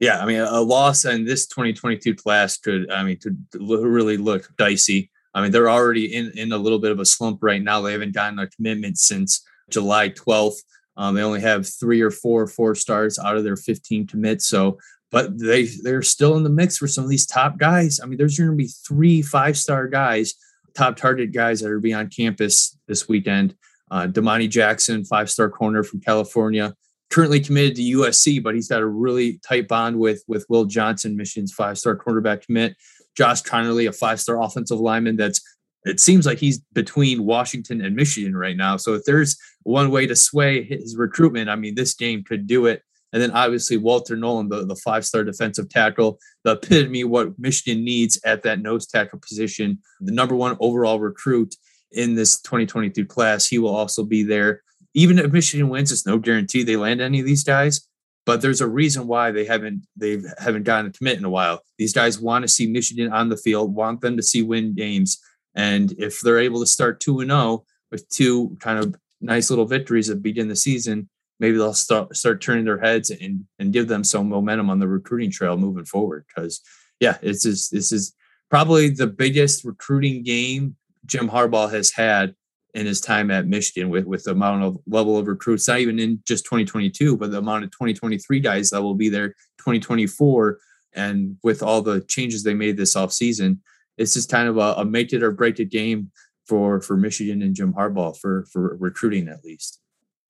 Yeah, 0.00 0.22
I 0.22 0.26
mean, 0.26 0.40
a 0.40 0.60
loss 0.60 1.04
in 1.04 1.24
this 1.24 1.46
2022 1.46 2.14
class 2.16 2.56
could, 2.58 2.90
I 2.90 3.04
mean, 3.04 3.18
could 3.18 3.46
really 3.54 4.16
look 4.16 4.50
dicey. 4.56 5.10
I 5.32 5.42
mean, 5.42 5.50
they're 5.50 5.70
already 5.70 6.14
in 6.14 6.32
in 6.36 6.52
a 6.52 6.58
little 6.58 6.78
bit 6.78 6.92
of 6.92 7.00
a 7.00 7.04
slump 7.04 7.42
right 7.42 7.62
now. 7.62 7.80
They 7.80 7.92
haven't 7.92 8.14
gotten 8.14 8.38
a 8.38 8.48
commitment 8.48 8.98
since 8.98 9.44
July 9.70 10.10
12th. 10.10 10.62
Um, 10.96 11.14
they 11.16 11.22
only 11.22 11.40
have 11.40 11.66
three 11.66 12.00
or 12.00 12.10
four 12.10 12.46
four 12.46 12.74
stars 12.76 13.18
out 13.18 13.36
of 13.36 13.42
their 13.42 13.56
15 13.56 14.06
commits. 14.06 14.46
So 14.46 14.78
but 15.14 15.38
they 15.38 15.66
they're 15.84 16.02
still 16.02 16.36
in 16.36 16.42
the 16.42 16.50
mix 16.50 16.76
for 16.76 16.88
some 16.88 17.04
of 17.04 17.08
these 17.08 17.24
top 17.24 17.56
guys. 17.56 18.00
I 18.02 18.06
mean, 18.06 18.18
there's 18.18 18.36
going 18.36 18.50
to 18.50 18.56
be 18.56 18.66
three 18.66 19.22
five 19.22 19.56
star 19.56 19.86
guys, 19.86 20.34
top 20.74 20.96
target 20.96 21.32
guys 21.32 21.60
that 21.60 21.70
are 21.70 21.78
be 21.78 21.94
on 21.94 22.10
campus 22.10 22.76
this 22.88 23.08
weekend. 23.08 23.54
Uh, 23.92 24.08
Domani 24.08 24.48
Jackson, 24.48 25.04
five 25.04 25.30
star 25.30 25.48
corner 25.48 25.84
from 25.84 26.00
California, 26.00 26.74
currently 27.12 27.38
committed 27.38 27.76
to 27.76 27.82
USC, 27.82 28.42
but 28.42 28.56
he's 28.56 28.66
got 28.66 28.82
a 28.82 28.86
really 28.86 29.38
tight 29.46 29.68
bond 29.68 30.00
with 30.00 30.24
with 30.26 30.46
Will 30.48 30.64
Johnson, 30.64 31.16
Michigan's 31.16 31.52
five 31.52 31.78
star 31.78 31.94
quarterback 31.94 32.44
commit. 32.44 32.74
Josh 33.16 33.44
Conerly, 33.44 33.88
a 33.88 33.92
five 33.92 34.20
star 34.20 34.42
offensive 34.42 34.80
lineman 34.80 35.14
that's 35.14 35.40
it 35.84 36.00
seems 36.00 36.26
like 36.26 36.38
he's 36.38 36.58
between 36.72 37.24
Washington 37.24 37.84
and 37.84 37.94
Michigan 37.94 38.36
right 38.36 38.56
now. 38.56 38.78
So 38.78 38.94
if 38.94 39.04
there's 39.04 39.38
one 39.62 39.92
way 39.92 40.08
to 40.08 40.16
sway 40.16 40.64
his 40.64 40.96
recruitment, 40.96 41.48
I 41.48 41.54
mean, 41.54 41.76
this 41.76 41.94
game 41.94 42.24
could 42.24 42.48
do 42.48 42.66
it 42.66 42.82
And 43.14 43.22
then 43.22 43.30
obviously 43.30 43.76
Walter 43.76 44.16
Nolen, 44.16 44.48
the, 44.48 44.66
the 44.66 44.74
five 44.74 45.06
star 45.06 45.22
defensive 45.22 45.68
tackle, 45.68 46.18
the 46.42 46.52
epitome 46.52 47.04
what 47.04 47.38
Michigan 47.38 47.84
needs 47.84 48.20
at 48.24 48.42
that 48.42 48.60
nose 48.60 48.88
tackle 48.88 49.20
position, 49.20 49.78
the 50.00 50.10
number 50.10 50.34
one 50.34 50.56
overall 50.58 50.98
recruit 50.98 51.54
in 51.92 52.16
this 52.16 52.40
2022 52.40 53.06
class. 53.06 53.46
He 53.46 53.58
will 53.58 53.74
also 53.74 54.02
be 54.02 54.24
there. 54.24 54.62
Even 54.94 55.20
if 55.20 55.32
Michigan 55.32 55.68
wins, 55.68 55.92
it's 55.92 56.04
no 56.04 56.18
guarantee 56.18 56.64
they 56.64 56.74
land 56.74 57.00
any 57.00 57.20
of 57.20 57.26
these 57.26 57.44
guys. 57.44 57.88
But 58.26 58.40
there's 58.40 58.60
a 58.60 58.66
reason 58.66 59.06
why 59.06 59.30
they 59.30 59.44
haven't 59.44 59.86
they 59.96 60.20
haven't 60.38 60.64
gotten 60.64 60.90
a 60.90 60.92
commit 60.92 61.18
in 61.18 61.24
a 61.24 61.30
while. 61.30 61.60
These 61.78 61.92
guys 61.92 62.18
want 62.18 62.42
to 62.42 62.48
see 62.48 62.66
Michigan 62.66 63.12
on 63.12 63.28
the 63.28 63.36
field, 63.36 63.74
want 63.74 64.00
them 64.00 64.16
to 64.16 64.22
see 64.24 64.42
win 64.42 64.74
games. 64.74 65.20
And 65.54 65.92
if 65.98 66.20
they're 66.20 66.40
able 66.40 66.58
to 66.60 66.66
start 66.66 66.98
2 66.98 67.20
and 67.20 67.30
0 67.30 67.64
with 67.92 68.08
two 68.08 68.56
kind 68.60 68.80
of 68.80 68.96
nice 69.20 69.50
little 69.50 69.66
victories 69.66 70.08
that 70.08 70.22
begin 70.22 70.48
the 70.48 70.56
season, 70.56 71.08
maybe 71.40 71.56
they'll 71.56 71.74
start 71.74 72.16
start 72.16 72.40
turning 72.40 72.64
their 72.64 72.80
heads 72.80 73.10
and 73.10 73.44
and 73.58 73.72
give 73.72 73.88
them 73.88 74.04
some 74.04 74.28
momentum 74.28 74.70
on 74.70 74.78
the 74.78 74.88
recruiting 74.88 75.30
trail 75.30 75.56
moving 75.56 75.84
forward. 75.84 76.24
Because 76.28 76.60
yeah, 77.00 77.18
it's 77.22 77.42
just 77.42 77.72
this 77.72 77.92
is 77.92 78.14
probably 78.50 78.90
the 78.90 79.06
biggest 79.06 79.64
recruiting 79.64 80.22
game 80.22 80.76
Jim 81.06 81.28
Harbaugh 81.28 81.70
has 81.70 81.90
had 81.90 82.34
in 82.74 82.86
his 82.86 83.00
time 83.00 83.30
at 83.30 83.46
Michigan 83.46 83.88
with 83.88 84.04
with 84.04 84.24
the 84.24 84.32
amount 84.32 84.64
of 84.64 84.78
level 84.86 85.16
of 85.16 85.26
recruits, 85.26 85.68
not 85.68 85.80
even 85.80 85.98
in 85.98 86.20
just 86.26 86.44
2022, 86.44 87.16
but 87.16 87.30
the 87.30 87.38
amount 87.38 87.64
of 87.64 87.70
2023 87.70 88.40
guys 88.40 88.70
that 88.70 88.82
will 88.82 88.94
be 88.94 89.08
there 89.08 89.28
2024. 89.58 90.58
And 90.96 91.36
with 91.42 91.62
all 91.62 91.82
the 91.82 92.02
changes 92.02 92.42
they 92.42 92.54
made 92.54 92.76
this 92.76 92.94
offseason, 92.94 93.58
it's 93.98 94.14
just 94.14 94.30
kind 94.30 94.48
of 94.48 94.56
a, 94.58 94.74
a 94.78 94.84
make 94.84 95.12
it 95.12 95.22
or 95.22 95.30
break 95.30 95.58
it 95.60 95.70
game 95.70 96.10
for 96.46 96.80
for 96.80 96.96
Michigan 96.96 97.42
and 97.42 97.54
Jim 97.54 97.72
Harbaugh 97.72 98.16
for 98.16 98.46
for 98.52 98.76
recruiting 98.78 99.28
at 99.28 99.44
least. 99.44 99.80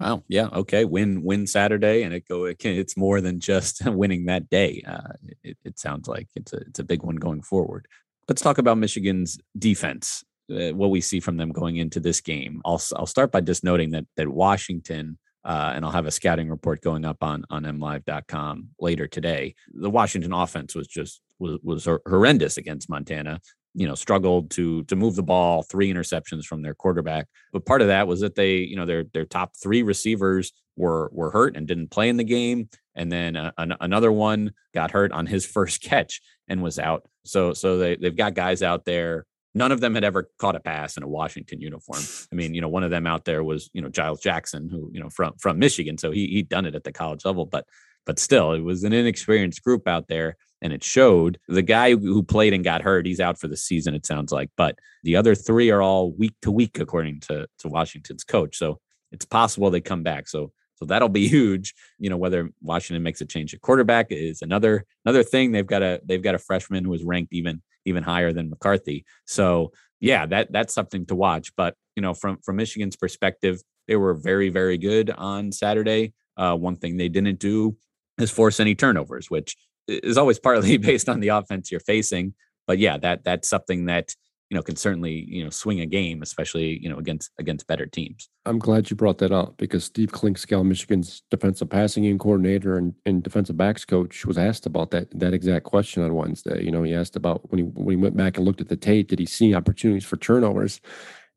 Wow. 0.01 0.25
Yeah. 0.29 0.49
Okay. 0.53 0.85
Win 0.85 1.23
win 1.23 1.47
Saturday, 1.47 2.03
and 2.03 2.13
it 2.13 2.27
go. 2.29 2.45
It 2.45 2.59
can, 2.59 2.75
it's 2.75 2.97
more 2.97 3.21
than 3.21 3.41
just 3.41 3.85
winning 3.87 4.27
that 4.27 4.51
day. 4.51 4.83
Uh, 4.87 5.13
it, 5.43 5.57
it 5.65 5.79
sounds 5.79 6.09
like 6.09 6.29
it's 6.35 6.53
a 6.53 6.59
it's 6.59 6.81
a 6.81 6.85
big 6.85 7.03
one 7.03 7.17
going 7.17 7.43
forward. 7.43 7.87
Let's 8.29 8.43
talk 8.43 8.59
about 8.59 8.79
Michigan's 8.79 9.39
defense. 9.59 10.25
Uh, 10.51 10.71
what 10.71 10.91
we 10.91 11.01
see 11.01 11.21
from 11.21 11.37
them 11.37 11.53
going 11.53 11.77
into 11.77 12.01
this 12.01 12.21
game. 12.21 12.61
I'll 12.65 12.83
I'll 12.97 13.07
start 13.07 13.33
by 13.33 13.41
just 13.41 13.65
noting 13.65 13.91
that 13.93 14.07
that 14.17 14.29
Washington. 14.29 15.19
Uh, 15.47 15.73
and 15.77 15.85
I'll 15.85 15.91
have 15.91 16.07
a 16.07 16.11
scouting 16.11 16.49
report 16.49 16.81
going 16.81 17.05
up 17.05 17.23
on 17.23 17.45
on 17.51 17.65
mlive.com 17.65 18.71
later 18.81 19.07
today. 19.07 19.55
The 19.75 19.91
Washington 19.91 20.33
offense 20.33 20.75
was 20.75 20.87
just 20.87 21.21
was 21.39 21.59
was 21.63 21.85
horrendous 21.85 22.57
against 22.57 22.89
Montana 22.89 23.41
you 23.75 23.87
know 23.87 23.95
struggled 23.95 24.50
to 24.52 24.85
to 24.85 24.97
move 24.97 25.16
the 25.16 25.23
ball 25.23 25.62
three 25.62 25.93
interceptions 25.93 26.45
from 26.45 26.62
their 26.62 26.75
quarterback. 26.75 27.26
But 27.52 27.66
part 27.66 27.83
of 27.83 27.88
that 27.88 28.07
was 28.07 28.21
that 28.21 28.35
they 28.35 28.57
you 28.57 28.76
know 28.76 28.87
their 28.87 29.04
their 29.12 29.25
top 29.25 29.52
three 29.61 29.83
receivers 29.83 30.52
were 30.76 31.11
were 31.12 31.31
hurt 31.31 31.57
and 31.57 31.66
didn't 31.66 31.90
play 31.90 32.09
in 32.09 32.16
the 32.16 32.25
game. 32.25 32.69
And 32.95 33.11
then 33.11 33.37
uh, 33.37 33.50
an, 33.59 33.75
another 33.81 34.12
one 34.12 34.52
got 34.73 34.93
hurt 34.93 35.12
on 35.12 35.26
his 35.26 35.45
first 35.57 35.83
catch 35.83 36.21
and 36.49 36.62
was 36.62 36.78
out. 36.78 37.09
So 37.25 37.52
so 37.52 37.78
they 37.78 37.97
they've 37.97 38.16
got 38.16 38.35
guys 38.35 38.62
out 38.62 38.85
there. 38.85 39.26
None 39.57 39.71
of 39.71 39.81
them 39.81 39.95
had 39.95 40.02
ever 40.02 40.28
caught 40.40 40.57
a 40.57 40.61
pass 40.61 40.97
in 40.97 41.04
a 41.04 41.09
Washington 41.09 41.61
uniform. 41.61 42.02
I 42.33 42.35
mean, 42.35 42.54
you 42.54 42.61
know, 42.61 42.69
one 42.69 42.83
of 42.83 42.90
them 42.90 43.07
out 43.07 43.25
there 43.25 43.45
was, 43.45 43.71
you 43.73 43.83
know, 43.83 43.88
Giles 43.88 44.19
Jackson, 44.19 44.69
who, 44.69 44.90
you 44.93 44.99
know, 44.99 45.11
from 45.11 45.35
from 45.38 45.61
Michigan. 45.61 45.97
So 45.97 46.11
he 46.11 46.26
he'd 46.26 46.49
done 46.49 46.66
it 46.66 46.75
at 46.75 46.83
the 46.83 46.93
college 46.93 47.25
level, 47.25 47.47
but 47.47 47.64
but 48.07 48.19
still, 48.19 48.52
it 48.52 48.61
was 48.61 48.85
an 48.85 48.93
inexperienced 48.93 49.62
group 49.62 49.88
out 49.88 50.09
there 50.09 50.37
and 50.64 50.73
it 50.73 50.83
showed. 50.83 51.38
The 51.47 51.62
guy 51.62 51.94
who 51.94 52.23
played 52.23 52.54
and 52.54 52.64
got 52.64 52.83
hurt, 52.83 53.06
he's 53.06 53.21
out 53.21 53.38
for 53.38 53.47
the 53.47 53.56
season, 53.56 53.94
it 53.94 54.06
sounds 54.06 54.33
like. 54.33 54.50
But 54.56 54.78
the 55.04 55.14
other 55.14 55.35
three 55.35 55.71
are 55.71 55.83
all 55.83 56.11
week 56.11 56.35
to 56.42 56.50
week, 56.50 56.80
according 56.80 57.21
to, 57.21 57.47
to 57.59 57.68
Washington's 57.68 58.25
coach. 58.25 58.56
So 58.56 58.80
it's 59.12 59.26
possible 59.26 59.71
they 59.71 59.83
come 59.83 60.02
back. 60.02 60.26
So 60.26 60.52
so 60.76 60.87
that'll 60.87 61.11
be 61.11 61.28
huge. 61.28 61.75
You 61.99 62.11
know, 62.11 62.16
whether 62.16 62.50
Washington 62.62 63.02
makes 63.02 63.21
a 63.21 63.26
change 63.26 63.54
at 63.54 63.61
quarterback 63.61 64.06
is 64.11 64.42
another 64.42 64.87
another 65.04 65.23
thing. 65.23 65.52
They've 65.52 65.66
got 65.66 65.83
a 65.83 66.00
they've 66.04 66.23
got 66.23 66.35
a 66.35 66.38
freshman 66.38 66.85
who 66.85 66.94
is 66.94 67.04
ranked 67.04 67.33
even 67.33 67.62
even 67.85 68.02
higher 68.02 68.33
than 68.33 68.50
McCarthy. 68.50 69.04
So 69.26 69.73
yeah, 70.00 70.26
that 70.26 70.50
that's 70.50 70.75
something 70.75 71.06
to 71.06 71.14
watch. 71.14 71.54
But 71.56 71.75
you 71.95 72.02
know, 72.02 72.15
from 72.15 72.39
from 72.43 72.56
Michigan's 72.56 72.97
perspective, 72.97 73.60
they 73.86 73.97
were 73.97 74.15
very 74.15 74.49
very 74.49 74.78
good 74.78 75.10
on 75.10 75.52
Saturday. 75.52 76.15
Uh, 76.36 76.56
one 76.56 76.76
thing 76.76 76.97
they 76.97 77.08
didn't 77.08 77.39
do 77.39 77.76
is 78.19 78.30
force 78.30 78.58
any 78.58 78.75
turnovers, 78.75 79.30
which 79.30 79.56
is 79.88 80.18
always 80.18 80.38
partly 80.38 80.76
based 80.78 81.08
on 81.08 81.20
the 81.20 81.28
offense 81.28 81.70
you're 81.70 81.80
facing. 81.80 82.34
But 82.66 82.78
yeah, 82.78 82.99
that 82.99 83.25
that's 83.25 83.49
something 83.49 83.86
that 83.86 84.14
you 84.50 84.56
know 84.56 84.62
can 84.62 84.76
certainly 84.76 85.26
you 85.28 85.44
know 85.44 85.50
swing 85.50 85.80
a 85.80 85.86
game, 85.86 86.23
especially 86.23 86.78
you 86.82 86.88
know 86.88 86.99
against 86.99 87.30
against 87.38 87.66
better 87.66 87.86
teams. 87.86 88.28
I'm 88.47 88.58
glad 88.58 88.90
you 88.90 88.97
brought 88.97 89.18
that 89.18 89.32
up 89.32 89.56
because 89.56 89.84
Steve 89.84 90.12
Clinkscale, 90.12 90.64
Michigan's 90.64 91.23
defensive 91.30 91.70
passing 91.70 92.04
game 92.04 92.18
coordinator 92.18 92.76
and, 92.76 92.94
and 93.04 93.23
defensive 93.23 93.56
backs 93.56 93.84
coach, 93.84 94.25
was 94.25 94.38
asked 94.38 94.66
about 94.66 94.90
that 94.92 95.18
that 95.18 95.34
exact 95.34 95.64
question 95.64 96.02
on 96.02 96.14
Wednesday. 96.14 96.62
You 96.62 96.70
know, 96.70 96.82
he 96.82 96.94
asked 96.94 97.16
about 97.16 97.50
when 97.50 97.58
he 97.58 97.64
when 97.64 97.90
he 97.90 98.02
went 98.02 98.16
back 98.16 98.36
and 98.36 98.47
looked 98.47 98.60
at 98.60 98.68
the 98.68 98.76
tape, 98.76 99.08
did 99.08 99.18
he 99.18 99.26
see 99.26 99.54
opportunities 99.54 100.04
for 100.04 100.16
turnovers? 100.16 100.80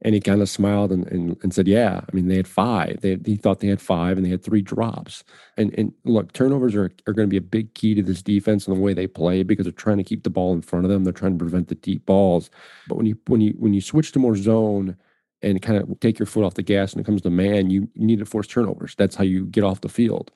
And 0.03 0.13
he 0.13 0.21
kind 0.21 0.43
of 0.43 0.49
smiled 0.49 0.91
and, 0.91 1.07
and, 1.07 1.37
and 1.41 1.53
said, 1.53 1.67
Yeah, 1.67 2.01
I 2.01 2.15
mean, 2.15 2.27
they 2.27 2.35
had 2.35 2.47
five. 2.47 3.01
They, 3.01 3.17
he 3.25 3.35
thought 3.35 3.61
they 3.61 3.67
had 3.67 3.81
five 3.81 4.15
and 4.15 4.25
they 4.25 4.29
had 4.29 4.43
three 4.43 4.61
drops. 4.61 5.23
And, 5.57 5.73
and 5.77 5.91
look, 6.05 6.33
turnovers 6.33 6.75
are, 6.75 6.91
are 7.07 7.13
going 7.13 7.27
to 7.27 7.31
be 7.31 7.37
a 7.37 7.41
big 7.41 7.73
key 7.73 7.95
to 7.95 8.03
this 8.03 8.21
defense 8.21 8.67
and 8.67 8.77
the 8.77 8.81
way 8.81 8.93
they 8.93 9.07
play 9.07 9.41
because 9.41 9.63
they're 9.65 9.71
trying 9.71 9.97
to 9.97 10.03
keep 10.03 10.23
the 10.23 10.29
ball 10.29 10.53
in 10.53 10.61
front 10.61 10.85
of 10.85 10.91
them. 10.91 11.03
They're 11.03 11.13
trying 11.13 11.33
to 11.33 11.43
prevent 11.43 11.67
the 11.67 11.75
deep 11.75 12.05
balls. 12.05 12.51
But 12.87 12.95
when 12.95 13.07
you 13.07 13.17
when 13.25 13.41
you 13.41 13.55
when 13.57 13.73
you 13.73 13.81
switch 13.81 14.11
to 14.11 14.19
more 14.19 14.35
zone 14.35 14.95
and 15.41 15.61
kind 15.61 15.77
of 15.77 15.99
take 15.99 16.19
your 16.19 16.25
foot 16.25 16.43
off 16.43 16.55
the 16.55 16.63
gas 16.63 16.93
when 16.93 17.01
it 17.01 17.05
comes 17.05 17.21
to 17.21 17.29
man, 17.29 17.69
you, 17.69 17.89
you 17.93 18.05
need 18.05 18.19
to 18.19 18.25
force 18.25 18.47
turnovers. 18.47 18.95
That's 18.95 19.15
how 19.15 19.23
you 19.23 19.45
get 19.45 19.63
off 19.63 19.81
the 19.81 19.89
field. 19.89 20.31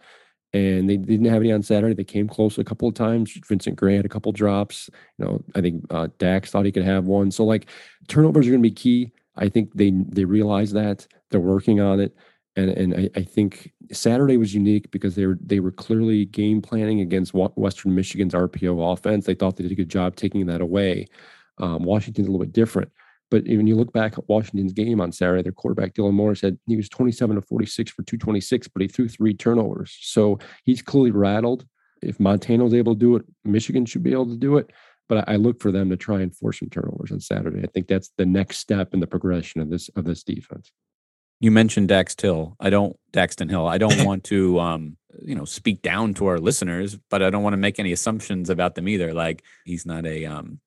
And 0.53 0.89
they 0.89 0.97
didn't 0.97 1.27
have 1.27 1.41
any 1.41 1.51
on 1.51 1.63
Saturday. 1.63 1.95
They 1.95 2.03
came 2.03 2.27
close 2.27 2.57
a 2.57 2.63
couple 2.63 2.87
of 2.87 2.93
times. 2.93 3.31
Vincent 3.47 3.77
Gray 3.77 3.95
had 3.95 4.05
a 4.05 4.09
couple 4.09 4.31
drops. 4.33 4.89
You 5.17 5.25
know, 5.25 5.43
I 5.55 5.61
think 5.61 5.85
uh, 5.89 6.09
Dax 6.17 6.51
thought 6.51 6.65
he 6.65 6.73
could 6.73 6.83
have 6.83 7.05
one. 7.05 7.31
So 7.31 7.45
like 7.45 7.67
turnovers 8.07 8.47
are 8.47 8.51
going 8.51 8.61
to 8.61 8.69
be 8.69 8.75
key. 8.75 9.13
I 9.35 9.49
think 9.49 9.73
they 9.73 9.91
they 9.91 10.25
realize 10.25 10.71
that 10.73 11.07
they're 11.29 11.39
working 11.39 11.79
on 11.79 11.99
it, 11.99 12.15
and 12.55 12.69
and 12.69 12.93
I, 12.93 13.09
I, 13.15 13.23
think 13.23 13.71
Saturday 13.91 14.37
was 14.37 14.53
unique 14.53 14.91
because 14.91 15.15
they 15.15 15.25
were 15.25 15.37
they 15.41 15.59
were 15.59 15.71
clearly 15.71 16.25
game 16.25 16.61
planning 16.61 17.01
against 17.01 17.33
Western 17.33 17.95
Michigan's 17.95 18.33
RPO 18.33 18.93
offense. 18.93 19.25
They 19.25 19.33
thought 19.33 19.55
they 19.55 19.63
did 19.63 19.71
a 19.71 19.75
good 19.75 19.89
job 19.89 20.15
taking 20.15 20.45
that 20.47 20.61
away. 20.61 21.07
Um, 21.57 21.83
Washington's 21.83 22.27
a 22.27 22.31
little 22.31 22.45
bit 22.45 22.53
different, 22.53 22.91
but 23.29 23.45
when 23.45 23.67
you 23.67 23.75
look 23.75 23.93
back 23.93 24.17
at 24.17 24.27
Washington's 24.27 24.73
game 24.73 24.99
on 24.99 25.11
Saturday, 25.11 25.43
their 25.43 25.53
quarterback 25.53 25.93
Dylan 25.93 26.13
Morris 26.13 26.41
said 26.41 26.57
he 26.67 26.75
was 26.75 26.89
27 26.89 27.37
to 27.37 27.41
46 27.41 27.91
for 27.91 28.03
226, 28.03 28.67
but 28.67 28.81
he 28.81 28.87
threw 28.87 29.07
three 29.07 29.33
turnovers. 29.33 29.97
So 30.01 30.39
he's 30.65 30.81
clearly 30.81 31.11
rattled. 31.11 31.65
If 32.01 32.19
Montana 32.19 32.63
was 32.63 32.73
able 32.73 32.95
to 32.95 32.99
do 32.99 33.15
it, 33.15 33.25
Michigan 33.45 33.85
should 33.85 34.03
be 34.03 34.11
able 34.11 34.25
to 34.25 34.37
do 34.37 34.57
it 34.57 34.71
but 35.11 35.27
I, 35.27 35.35
look 35.35 35.61
for 35.61 35.73
them 35.73 35.89
to 35.89 35.97
try 35.97 36.21
and 36.21 36.33
force 36.33 36.59
some 36.59 36.69
turnovers 36.69 37.11
on 37.11 37.19
Saturday. 37.19 37.61
I 37.61 37.67
think 37.67 37.89
that's 37.89 38.11
the 38.17 38.25
next 38.25 38.59
step 38.59 38.93
in 38.93 39.01
the 39.01 39.07
progression 39.07 39.59
of 39.59 39.69
this 39.69 39.89
of 39.97 40.05
this 40.05 40.23
defense. 40.23 40.71
You 41.41 41.51
mentioned 41.51 41.89
Dax 41.89 42.15
Hill. 42.17 42.55
I 42.61 42.69
don't 42.69 42.95
Daxton 43.11 43.49
Hill. 43.49 43.67
I 43.67 43.77
don't 43.77 44.05
want 44.05 44.23
to 44.25 44.57
um, 44.61 44.95
you 45.21 45.35
know 45.35 45.43
speak 45.43 45.81
down 45.81 46.13
to 46.13 46.27
our 46.27 46.39
listeners, 46.39 46.97
but 47.09 47.21
I 47.21 47.29
don't 47.29 47.43
want 47.43 47.51
to 47.55 47.57
make 47.57 47.77
any 47.77 47.91
assumptions 47.91 48.49
about 48.49 48.75
them 48.75 48.87
either. 48.87 49.13
Like 49.13 49.43
he's 49.65 49.85
not 49.85 50.05
a 50.05 50.25
um, 50.27 50.61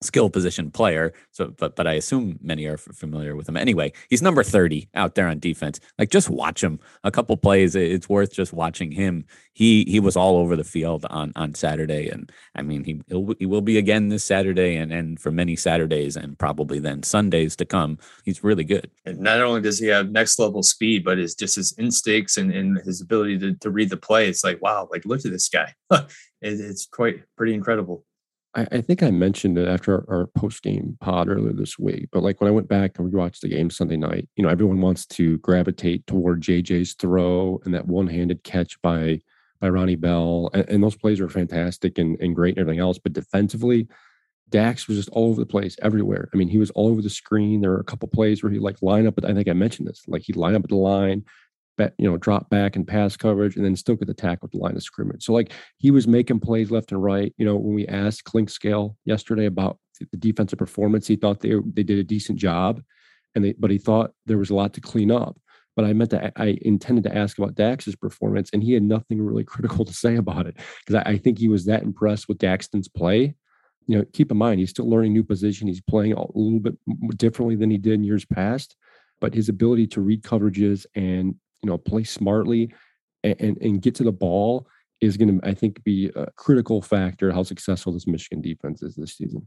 skill 0.00 0.30
position 0.30 0.70
player. 0.70 1.12
So, 1.32 1.52
but 1.58 1.76
but 1.76 1.86
I 1.86 1.94
assume 1.94 2.38
many 2.42 2.66
are 2.66 2.78
familiar 2.78 3.36
with 3.36 3.48
him. 3.48 3.56
Anyway, 3.56 3.92
he's 4.08 4.22
number 4.22 4.42
thirty 4.42 4.88
out 4.94 5.14
there 5.14 5.28
on 5.28 5.38
defense. 5.38 5.80
Like 5.98 6.10
just 6.10 6.30
watch 6.30 6.62
him. 6.62 6.78
A 7.04 7.10
couple 7.10 7.36
plays, 7.36 7.74
it's 7.74 8.08
worth 8.08 8.32
just 8.32 8.52
watching 8.52 8.92
him. 8.92 9.24
He 9.52 9.84
he 9.88 10.00
was 10.00 10.16
all 10.16 10.36
over 10.36 10.56
the 10.56 10.64
field 10.64 11.04
on 11.10 11.32
on 11.36 11.54
Saturday, 11.54 12.08
and 12.08 12.30
I 12.54 12.62
mean 12.62 12.84
he 12.84 13.02
he 13.38 13.46
will 13.46 13.60
be 13.60 13.78
again 13.78 14.08
this 14.08 14.24
Saturday, 14.24 14.76
and 14.76 14.92
and 14.92 15.20
for 15.20 15.30
many 15.30 15.56
Saturdays, 15.56 16.16
and 16.16 16.38
probably 16.38 16.78
then 16.78 17.02
Sundays 17.02 17.56
to 17.56 17.64
come. 17.64 17.98
He's 18.24 18.44
really 18.44 18.64
good. 18.64 18.90
And 19.04 19.20
not 19.20 19.40
only 19.40 19.60
does 19.60 19.78
he 19.78 19.86
have 19.88 20.10
next 20.10 20.38
level 20.38 20.62
speed, 20.62 21.04
but 21.04 21.18
his 21.18 21.34
just 21.34 21.56
his 21.56 21.74
instincts 21.78 22.36
and, 22.36 22.52
and 22.52 22.78
his 22.84 23.00
ability 23.00 23.38
to, 23.38 23.54
to 23.54 23.70
read 23.70 23.90
the 23.90 23.96
play. 23.96 24.28
It's 24.28 24.44
like 24.44 24.62
wow, 24.62 24.88
like 24.90 25.04
look 25.04 25.24
at 25.24 25.32
this 25.32 25.48
guy. 25.48 25.74
it's 26.40 26.86
quite 26.86 27.22
pretty 27.36 27.54
incredible. 27.54 28.04
I, 28.54 28.66
I 28.72 28.80
think 28.80 29.02
I 29.02 29.10
mentioned 29.10 29.58
it 29.58 29.68
after 29.68 29.94
our, 29.94 30.18
our 30.20 30.26
post 30.26 30.62
game 30.62 30.96
pod 31.00 31.28
earlier 31.28 31.52
this 31.52 31.78
week, 31.78 32.08
but 32.12 32.22
like 32.22 32.40
when 32.40 32.48
I 32.48 32.52
went 32.52 32.68
back 32.68 32.98
and 32.98 33.10
we 33.10 33.16
watched 33.16 33.42
the 33.42 33.48
game 33.48 33.70
Sunday 33.70 33.96
night, 33.96 34.28
you 34.36 34.42
know, 34.42 34.48
everyone 34.48 34.80
wants 34.80 35.06
to 35.06 35.38
gravitate 35.38 36.06
toward 36.06 36.42
JJ's 36.42 36.94
throw 36.94 37.60
and 37.64 37.74
that 37.74 37.86
one 37.86 38.06
handed 38.06 38.44
catch 38.44 38.80
by 38.82 39.20
by 39.60 39.68
Ronnie 39.68 39.96
Bell. 39.96 40.50
And, 40.54 40.68
and, 40.68 40.82
those 40.82 40.96
plays 40.96 41.20
are 41.20 41.28
fantastic 41.28 41.98
and, 41.98 42.16
and 42.20 42.34
great 42.34 42.56
and 42.56 42.60
everything 42.60 42.80
else. 42.80 42.98
But 42.98 43.12
defensively, 43.12 43.88
Dax 44.48 44.88
was 44.88 44.96
just 44.96 45.08
all 45.10 45.30
over 45.30 45.40
the 45.40 45.46
place, 45.46 45.76
everywhere. 45.82 46.28
I 46.32 46.36
mean, 46.36 46.48
he 46.48 46.58
was 46.58 46.70
all 46.70 46.88
over 46.88 47.02
the 47.02 47.10
screen. 47.10 47.60
There 47.60 47.70
were 47.70 47.80
a 47.80 47.84
couple 47.84 48.08
plays 48.08 48.42
where 48.42 48.52
he 48.52 48.58
like 48.58 48.80
lined 48.82 49.08
up, 49.08 49.14
but 49.14 49.24
I 49.24 49.34
think 49.34 49.48
I 49.48 49.52
mentioned 49.52 49.88
this, 49.88 50.04
like 50.06 50.22
he 50.22 50.32
lined 50.32 50.56
up 50.56 50.64
at 50.64 50.70
the 50.70 50.76
line, 50.76 51.24
you 51.98 52.10
know, 52.10 52.16
drop 52.16 52.50
back 52.50 52.76
and 52.76 52.86
pass 52.86 53.16
coverage, 53.16 53.56
and 53.56 53.64
then 53.64 53.76
still 53.76 53.94
get 53.94 54.08
the 54.08 54.14
tackle 54.14 54.48
the 54.52 54.58
line 54.58 54.76
of 54.76 54.82
scrimmage. 54.82 55.24
So 55.24 55.32
like 55.32 55.52
he 55.78 55.90
was 55.90 56.08
making 56.08 56.40
plays 56.40 56.70
left 56.70 56.92
and 56.92 57.02
right. 57.02 57.32
You 57.38 57.46
know, 57.46 57.56
when 57.56 57.74
we 57.74 57.86
asked 57.86 58.24
Clinkscale 58.24 58.96
yesterday 59.04 59.46
about 59.46 59.78
the 60.00 60.16
defensive 60.16 60.58
performance, 60.58 61.06
he 61.06 61.16
thought 61.16 61.40
they 61.40 61.54
they 61.72 61.82
did 61.82 61.98
a 61.98 62.04
decent 62.04 62.38
job, 62.38 62.82
and 63.34 63.44
they 63.44 63.54
but 63.58 63.70
he 63.70 63.78
thought 63.78 64.12
there 64.26 64.38
was 64.38 64.50
a 64.50 64.54
lot 64.54 64.74
to 64.74 64.80
clean 64.80 65.10
up. 65.10 65.38
but 65.76 65.84
I 65.84 65.92
meant 65.92 66.10
to, 66.10 66.32
I 66.40 66.58
intended 66.62 67.04
to 67.04 67.16
ask 67.16 67.38
about 67.38 67.54
Dax's 67.54 67.94
performance, 67.94 68.50
and 68.52 68.62
he 68.62 68.72
had 68.72 68.82
nothing 68.82 69.22
really 69.22 69.44
critical 69.52 69.84
to 69.84 69.92
say 69.92 70.16
about 70.16 70.46
it 70.46 70.56
because 70.84 70.96
I, 70.96 71.12
I, 71.12 71.18
think 71.18 71.38
he 71.38 71.48
was 71.48 71.66
that 71.66 71.84
impressed 71.84 72.28
with 72.28 72.38
Daxton's 72.38 72.88
play. 72.88 73.34
You 73.86 73.98
know, 73.98 74.04
keep 74.12 74.30
in 74.30 74.36
mind 74.36 74.60
he's 74.60 74.70
still 74.70 74.90
learning 74.90 75.12
new 75.12 75.24
position. 75.24 75.68
He's 75.68 75.80
playing 75.80 76.12
a 76.12 76.26
little 76.36 76.60
bit 76.60 76.76
differently 77.16 77.56
than 77.56 77.70
he 77.70 77.78
did 77.78 77.94
in 77.94 78.04
years 78.04 78.24
past, 78.24 78.76
but 79.20 79.34
his 79.34 79.48
ability 79.48 79.86
to 79.88 80.00
read 80.00 80.22
coverages 80.22 80.84
and 80.94 81.36
you 81.62 81.68
know 81.70 81.78
play 81.78 82.04
smartly 82.04 82.72
and, 83.24 83.36
and, 83.40 83.58
and 83.60 83.82
get 83.82 83.94
to 83.96 84.04
the 84.04 84.12
ball 84.12 84.66
is 85.00 85.16
going 85.16 85.40
to, 85.40 85.46
I 85.46 85.54
think, 85.54 85.82
be 85.84 86.10
a 86.16 86.30
critical 86.32 86.82
factor 86.82 87.32
how 87.32 87.42
successful 87.42 87.92
this 87.92 88.06
Michigan 88.06 88.40
defense 88.40 88.82
is 88.82 88.96
this 88.96 89.16
season. 89.16 89.46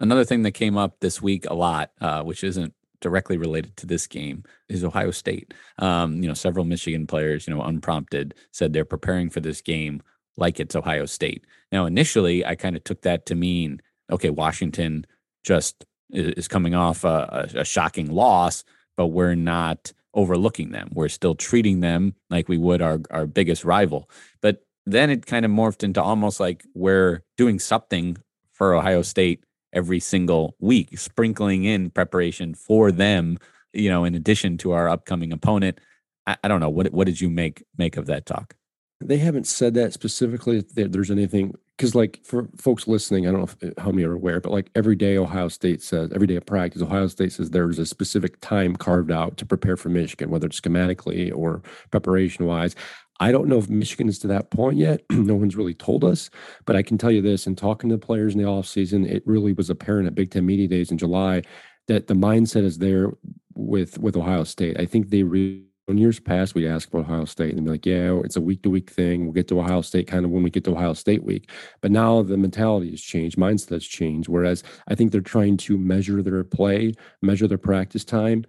Another 0.00 0.24
thing 0.24 0.42
that 0.42 0.52
came 0.52 0.76
up 0.76 1.00
this 1.00 1.22
week 1.22 1.46
a 1.48 1.54
lot, 1.54 1.90
uh, 2.00 2.22
which 2.22 2.44
isn't 2.44 2.74
directly 3.00 3.36
related 3.36 3.76
to 3.76 3.86
this 3.86 4.06
game, 4.06 4.44
is 4.68 4.84
Ohio 4.84 5.10
State. 5.10 5.54
Um, 5.78 6.22
you 6.22 6.28
know, 6.28 6.34
several 6.34 6.64
Michigan 6.64 7.06
players, 7.06 7.46
you 7.46 7.54
know, 7.54 7.62
unprompted, 7.62 8.34
said 8.52 8.72
they're 8.72 8.84
preparing 8.84 9.30
for 9.30 9.40
this 9.40 9.60
game 9.60 10.02
like 10.36 10.60
it's 10.60 10.76
Ohio 10.76 11.06
State. 11.06 11.44
Now, 11.72 11.86
initially, 11.86 12.44
I 12.44 12.54
kind 12.54 12.76
of 12.76 12.84
took 12.84 13.02
that 13.02 13.26
to 13.26 13.34
mean, 13.34 13.80
okay, 14.10 14.30
Washington 14.30 15.04
just 15.44 15.84
is 16.10 16.48
coming 16.48 16.74
off 16.74 17.04
a, 17.04 17.48
a, 17.54 17.60
a 17.60 17.64
shocking 17.64 18.10
loss, 18.10 18.64
but 18.96 19.08
we're 19.08 19.34
not 19.34 19.92
overlooking 20.14 20.70
them. 20.70 20.88
We're 20.92 21.08
still 21.08 21.34
treating 21.34 21.80
them 21.80 22.14
like 22.30 22.48
we 22.48 22.58
would 22.58 22.82
our, 22.82 23.00
our 23.10 23.26
biggest 23.26 23.64
rival. 23.64 24.10
But 24.40 24.64
then 24.86 25.10
it 25.10 25.26
kind 25.26 25.44
of 25.44 25.50
morphed 25.50 25.82
into 25.82 26.02
almost 26.02 26.40
like 26.40 26.64
we're 26.74 27.22
doing 27.36 27.58
something 27.58 28.16
for 28.52 28.74
Ohio 28.74 29.02
State 29.02 29.44
every 29.72 30.00
single 30.00 30.56
week, 30.60 30.98
sprinkling 30.98 31.64
in 31.64 31.90
preparation 31.90 32.54
for 32.54 32.90
them, 32.90 33.38
you 33.72 33.90
know, 33.90 34.04
in 34.04 34.14
addition 34.14 34.56
to 34.58 34.72
our 34.72 34.88
upcoming 34.88 35.32
opponent. 35.32 35.78
I, 36.26 36.36
I 36.42 36.48
don't 36.48 36.60
know. 36.60 36.70
What 36.70 36.92
what 36.92 37.06
did 37.06 37.20
you 37.20 37.28
make 37.28 37.64
make 37.76 37.96
of 37.96 38.06
that 38.06 38.26
talk? 38.26 38.54
They 39.00 39.18
haven't 39.18 39.46
said 39.46 39.74
that 39.74 39.92
specifically. 39.92 40.64
If 40.76 40.92
there's 40.92 41.10
anything, 41.10 41.54
because 41.78 41.94
like 41.94 42.18
for 42.24 42.48
folks 42.56 42.88
listening, 42.88 43.26
I 43.26 43.30
don't 43.30 43.40
know 43.40 43.46
if, 43.46 43.62
eh, 43.62 43.80
how 43.80 43.92
many 43.92 44.04
are 44.04 44.12
aware, 44.12 44.40
but 44.40 44.50
like 44.50 44.68
every 44.74 44.96
day 44.96 45.16
Ohio 45.16 45.46
State 45.46 45.80
says, 45.80 46.10
every 46.12 46.26
day 46.26 46.34
of 46.34 46.44
practice, 46.44 46.82
Ohio 46.82 47.06
State 47.06 47.32
says 47.32 47.50
there's 47.50 47.78
a 47.78 47.86
specific 47.86 48.40
time 48.40 48.74
carved 48.74 49.12
out 49.12 49.36
to 49.36 49.46
prepare 49.46 49.76
for 49.76 49.88
Michigan, 49.88 50.28
whether 50.28 50.48
it's 50.48 50.60
schematically 50.60 51.32
or 51.34 51.62
preparation 51.92 52.46
wise. 52.46 52.74
I 53.20 53.30
don't 53.30 53.48
know 53.48 53.58
if 53.58 53.68
Michigan 53.68 54.08
is 54.08 54.18
to 54.20 54.26
that 54.26 54.50
point 54.50 54.76
yet. 54.76 55.02
no 55.10 55.36
one's 55.36 55.56
really 55.56 55.74
told 55.74 56.04
us, 56.04 56.30
but 56.66 56.74
I 56.74 56.82
can 56.82 56.98
tell 56.98 57.12
you 57.12 57.22
this 57.22 57.46
in 57.46 57.54
talking 57.54 57.90
to 57.90 57.96
the 57.96 58.04
players 58.04 58.34
in 58.34 58.42
the 58.42 58.48
offseason, 58.48 59.08
it 59.08 59.22
really 59.24 59.52
was 59.52 59.70
apparent 59.70 60.08
at 60.08 60.16
Big 60.16 60.32
Ten 60.32 60.44
Media 60.44 60.66
Days 60.66 60.90
in 60.90 60.98
July 60.98 61.42
that 61.86 62.08
the 62.08 62.14
mindset 62.14 62.64
is 62.64 62.78
there 62.78 63.12
with 63.54 63.98
with 63.98 64.16
Ohio 64.16 64.42
State. 64.44 64.78
I 64.80 64.84
think 64.84 65.10
they 65.10 65.22
really 65.22 65.67
in 65.88 65.98
years 65.98 66.20
past, 66.20 66.54
we'd 66.54 66.68
ask 66.68 66.88
about 66.88 67.06
Ohio 67.06 67.24
State 67.24 67.54
and 67.54 67.64
be 67.64 67.70
like, 67.70 67.86
yeah, 67.86 68.20
it's 68.24 68.36
a 68.36 68.40
week 68.40 68.62
to 68.62 68.70
week 68.70 68.90
thing. 68.90 69.24
We'll 69.24 69.32
get 69.32 69.48
to 69.48 69.60
Ohio 69.60 69.80
State 69.80 70.06
kind 70.06 70.24
of 70.24 70.30
when 70.30 70.42
we 70.42 70.50
get 70.50 70.64
to 70.64 70.72
Ohio 70.72 70.92
State 70.92 71.24
week. 71.24 71.50
But 71.80 71.90
now 71.90 72.22
the 72.22 72.36
mentality 72.36 72.90
has 72.90 73.00
changed, 73.00 73.38
mindset 73.38 73.70
has 73.70 73.86
changed. 73.86 74.28
Whereas 74.28 74.62
I 74.88 74.94
think 74.94 75.12
they're 75.12 75.20
trying 75.20 75.56
to 75.58 75.78
measure 75.78 76.22
their 76.22 76.44
play, 76.44 76.94
measure 77.22 77.48
their 77.48 77.58
practice 77.58 78.04
time 78.04 78.44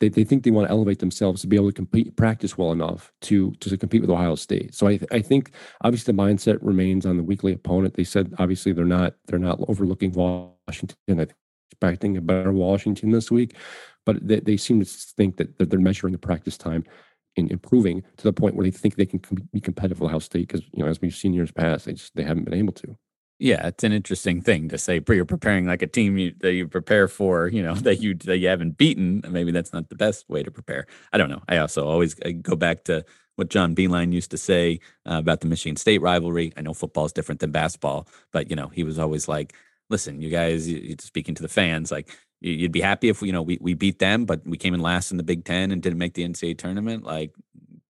they, 0.00 0.08
they 0.08 0.24
think 0.24 0.42
they 0.42 0.50
want 0.50 0.66
to 0.66 0.72
elevate 0.72 0.98
themselves 0.98 1.40
to 1.40 1.46
be 1.46 1.56
able 1.56 1.68
to 1.68 1.72
compete 1.72 2.16
practice 2.16 2.58
well 2.58 2.72
enough 2.72 3.12
to 3.22 3.52
to 3.52 3.76
compete 3.76 4.00
with 4.00 4.10
Ohio 4.10 4.34
State. 4.34 4.74
So 4.74 4.88
I 4.88 4.98
I 5.12 5.20
think 5.20 5.52
obviously 5.82 6.12
the 6.12 6.20
mindset 6.20 6.58
remains 6.62 7.06
on 7.06 7.16
the 7.16 7.22
weekly 7.22 7.52
opponent. 7.52 7.94
They 7.94 8.04
said 8.04 8.34
obviously 8.38 8.72
they're 8.72 8.84
not 8.84 9.14
they're 9.26 9.38
not 9.38 9.60
overlooking 9.68 10.12
Washington. 10.12 10.96
I 11.20 11.26
expecting 11.70 12.16
a 12.16 12.20
better 12.20 12.52
Washington 12.52 13.10
this 13.10 13.30
week, 13.30 13.56
but 14.04 14.26
they, 14.26 14.40
they 14.40 14.56
seem 14.56 14.80
to 14.80 14.86
think 14.86 15.36
that 15.36 15.70
they're 15.70 15.80
measuring 15.80 16.12
the 16.12 16.18
practice 16.18 16.56
time 16.56 16.84
in 17.36 17.50
improving 17.50 18.02
to 18.16 18.24
the 18.24 18.32
point 18.32 18.54
where 18.54 18.64
they 18.64 18.70
think 18.70 18.96
they 18.96 19.06
can 19.06 19.20
be 19.52 19.60
competitive 19.60 20.00
with 20.00 20.08
Ohio 20.08 20.18
State 20.18 20.48
because 20.48 20.62
you 20.72 20.82
know 20.82 20.88
as 20.88 21.00
we've 21.00 21.14
seen 21.14 21.32
years 21.32 21.50
past 21.50 21.86
they 21.86 21.92
just 21.92 22.14
they 22.14 22.22
haven't 22.22 22.44
been 22.44 22.54
able 22.54 22.72
to. 22.72 22.96
Yeah, 23.40 23.66
it's 23.66 23.82
an 23.82 23.92
interesting 23.92 24.40
thing 24.40 24.68
to 24.68 24.78
say. 24.78 25.02
You're 25.08 25.24
preparing 25.24 25.66
like 25.66 25.82
a 25.82 25.88
team 25.88 26.16
you, 26.18 26.34
that 26.38 26.52
you 26.52 26.68
prepare 26.68 27.08
for, 27.08 27.48
you 27.48 27.62
know, 27.62 27.74
that 27.86 28.00
you 28.00 28.14
that 28.14 28.38
you 28.38 28.48
haven't 28.48 28.78
beaten. 28.78 29.22
Maybe 29.28 29.50
that's 29.50 29.72
not 29.72 29.88
the 29.88 29.96
best 29.96 30.28
way 30.28 30.42
to 30.42 30.50
prepare. 30.50 30.86
I 31.12 31.18
don't 31.18 31.30
know. 31.30 31.42
I 31.48 31.58
also 31.58 31.86
always 31.86 32.14
I 32.24 32.32
go 32.32 32.54
back 32.56 32.84
to 32.84 33.04
what 33.36 33.50
John 33.50 33.74
Beilein 33.74 34.12
used 34.12 34.30
to 34.30 34.38
say 34.38 34.78
uh, 35.08 35.18
about 35.18 35.40
the 35.40 35.48
Michigan 35.48 35.76
State 35.76 36.00
rivalry. 36.00 36.52
I 36.56 36.62
know 36.62 36.72
football 36.72 37.06
is 37.06 37.12
different 37.12 37.40
than 37.40 37.50
basketball, 37.50 38.06
but 38.32 38.48
you 38.48 38.56
know, 38.56 38.68
he 38.68 38.84
was 38.84 38.98
always 39.00 39.26
like, 39.26 39.54
"Listen, 39.90 40.20
you 40.20 40.30
guys, 40.30 40.70
speaking 41.00 41.34
to 41.34 41.42
the 41.42 41.48
fans, 41.48 41.90
like 41.90 42.16
you'd 42.44 42.72
be 42.72 42.80
happy 42.80 43.08
if 43.08 43.22
you 43.22 43.32
know 43.32 43.42
we 43.42 43.58
we 43.60 43.74
beat 43.74 43.98
them, 43.98 44.24
but 44.24 44.46
we 44.46 44.56
came 44.56 44.74
in 44.74 44.80
last 44.80 45.10
in 45.10 45.16
the 45.16 45.22
Big 45.22 45.44
Ten 45.44 45.70
and 45.70 45.82
didn't 45.82 45.98
make 45.98 46.14
the 46.14 46.26
NCAA 46.26 46.58
tournament. 46.58 47.04
Like 47.04 47.32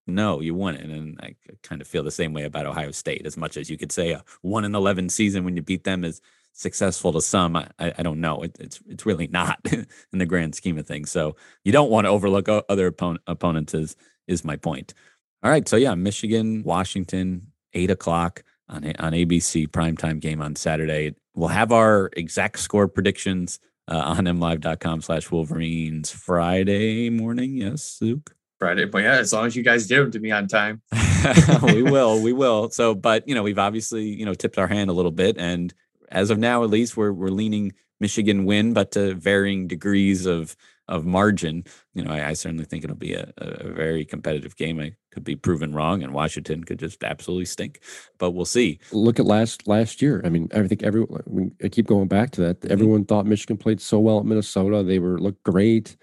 no, 0.06 0.42
you 0.42 0.54
won 0.54 0.76
it. 0.76 0.90
And 0.90 1.18
I 1.22 1.36
kind 1.62 1.82
of 1.82 1.88
feel 1.88 2.04
the 2.04 2.12
same 2.12 2.34
way 2.34 2.44
about 2.44 2.66
Ohio 2.66 2.92
State. 2.92 3.26
As 3.26 3.38
much 3.38 3.56
as 3.56 3.70
you 3.70 3.78
could 3.78 3.92
say 3.92 4.12
a 4.12 4.24
one 4.42 4.66
in 4.66 4.76
eleven 4.76 5.10
season 5.10 5.44
when 5.44 5.56
you 5.56 5.62
beat 5.62 5.84
them 5.84 6.04
is 6.04 6.22
successful 6.54 7.12
to 7.14 7.22
some, 7.22 7.56
I, 7.56 7.68
I 7.80 8.04
don't 8.04 8.22
know. 8.22 8.44
It, 8.44 8.56
it's 8.60 8.80
it's 8.88 9.06
really 9.06 9.28
not 9.28 9.60
in 9.72 10.20
the 10.20 10.26
grand 10.26 10.56
scheme 10.56 10.78
of 10.78 10.86
things. 10.86 11.12
So 11.12 11.36
you 11.64 11.72
don't 11.72 11.90
want 11.90 12.06
to 12.06 12.10
overlook 12.10 12.48
other 12.48 12.88
opponent, 12.88 13.24
opponents. 13.28 13.74
Is 13.74 13.96
is 14.28 14.46
my 14.46 14.56
point. 14.56 14.94
All 15.42 15.52
right. 15.52 15.68
So 15.68 15.78
yeah, 15.78 15.96
Michigan, 15.96 16.64
Washington, 16.64 17.48
eight 17.74 17.90
o'clock 17.90 18.44
on 18.70 18.86
on 19.00 19.14
ABC 19.14 19.68
primetime 19.68 20.20
game 20.20 20.42
on 20.42 20.56
Saturday. 20.56 21.16
We'll 21.34 21.50
have 21.50 21.72
our 21.72 22.12
exact 22.16 22.60
score 22.60 22.88
predictions 22.88 23.60
uh, 23.88 23.98
on 23.98 24.26
mlive.com 24.26 25.02
slash 25.02 25.30
Wolverines 25.32 26.12
Friday 26.12 27.10
morning. 27.10 27.56
Yes, 27.58 27.98
Luke. 28.02 28.36
Friday. 28.60 28.86
But 28.86 29.04
yeah, 29.04 29.16
as 29.16 29.34
long 29.34 29.46
as 29.46 29.56
you 29.56 29.64
guys 29.64 29.88
give 29.88 30.04
them 30.04 30.12
to 30.12 30.20
me 30.20 30.32
on 30.32 30.48
time. 30.48 30.82
we 31.64 31.84
will, 31.84 32.22
we 32.22 32.34
will. 32.34 32.70
So, 32.70 32.96
but 32.96 33.28
you 33.28 33.36
know, 33.36 33.44
we've 33.44 33.60
obviously, 33.60 34.06
you 34.06 34.26
know, 34.26 34.34
tipped 34.34 34.58
our 34.58 34.68
hand 34.68 34.90
a 34.90 34.94
little 34.94 35.12
bit. 35.12 35.38
And 35.38 35.74
as 36.10 36.30
of 36.30 36.38
now, 36.38 36.64
at 36.64 36.70
least 36.70 36.96
we're 36.96 37.12
we're 37.12 37.30
leaning 37.30 37.74
Michigan 38.00 38.46
win, 38.46 38.74
but 38.74 38.92
to 38.92 39.16
varying 39.16 39.68
degrees 39.68 40.26
of 40.26 40.56
of 40.88 41.06
margin. 41.06 41.64
You 41.94 42.04
know, 42.04 42.12
I, 42.12 42.30
I 42.30 42.34
certainly 42.34 42.66
think 42.66 42.84
it'll 42.84 42.96
be 42.96 43.14
a, 43.14 43.32
a, 43.38 43.70
very 43.70 44.06
competitive 44.06 44.56
game. 44.56 44.80
I 44.80 44.94
could 45.14 45.24
be 45.24 45.36
proven 45.36 45.74
wrong, 45.74 46.04
and 46.04 46.14
Washington 46.14 46.64
could 46.64 46.80
just 46.80 47.04
absolutely 47.04 47.46
stink. 47.46 47.80
But 48.18 48.32
we'll 48.32 48.46
see. 48.46 48.80
Look 48.92 49.20
at 49.20 49.26
last 49.26 49.68
last 49.68 50.02
year. 50.02 50.22
I 50.26 50.30
mean, 50.30 50.50
I 50.54 50.68
think 50.68 50.84
everyone. 50.84 51.52
I 51.64 51.70
keep 51.70 51.88
going 51.88 52.08
back 52.08 52.32
to 52.32 52.42
that. 52.42 52.62
Mm-hmm. 52.62 52.72
Everyone 52.72 53.06
thought 53.06 53.26
Michigan 53.26 53.58
played 53.58 53.80
so 53.80 54.00
well 54.00 54.20
at 54.20 54.26
Minnesota. 54.26 54.84
They 54.84 55.00
were 55.00 55.20
looked 55.20 55.44
great. 55.44 55.96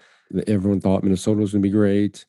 Everyone 0.47 0.79
thought 0.79 1.03
Minnesota 1.03 1.41
was 1.41 1.51
going 1.51 1.61
to 1.61 1.67
be 1.67 1.73
great 1.73 2.25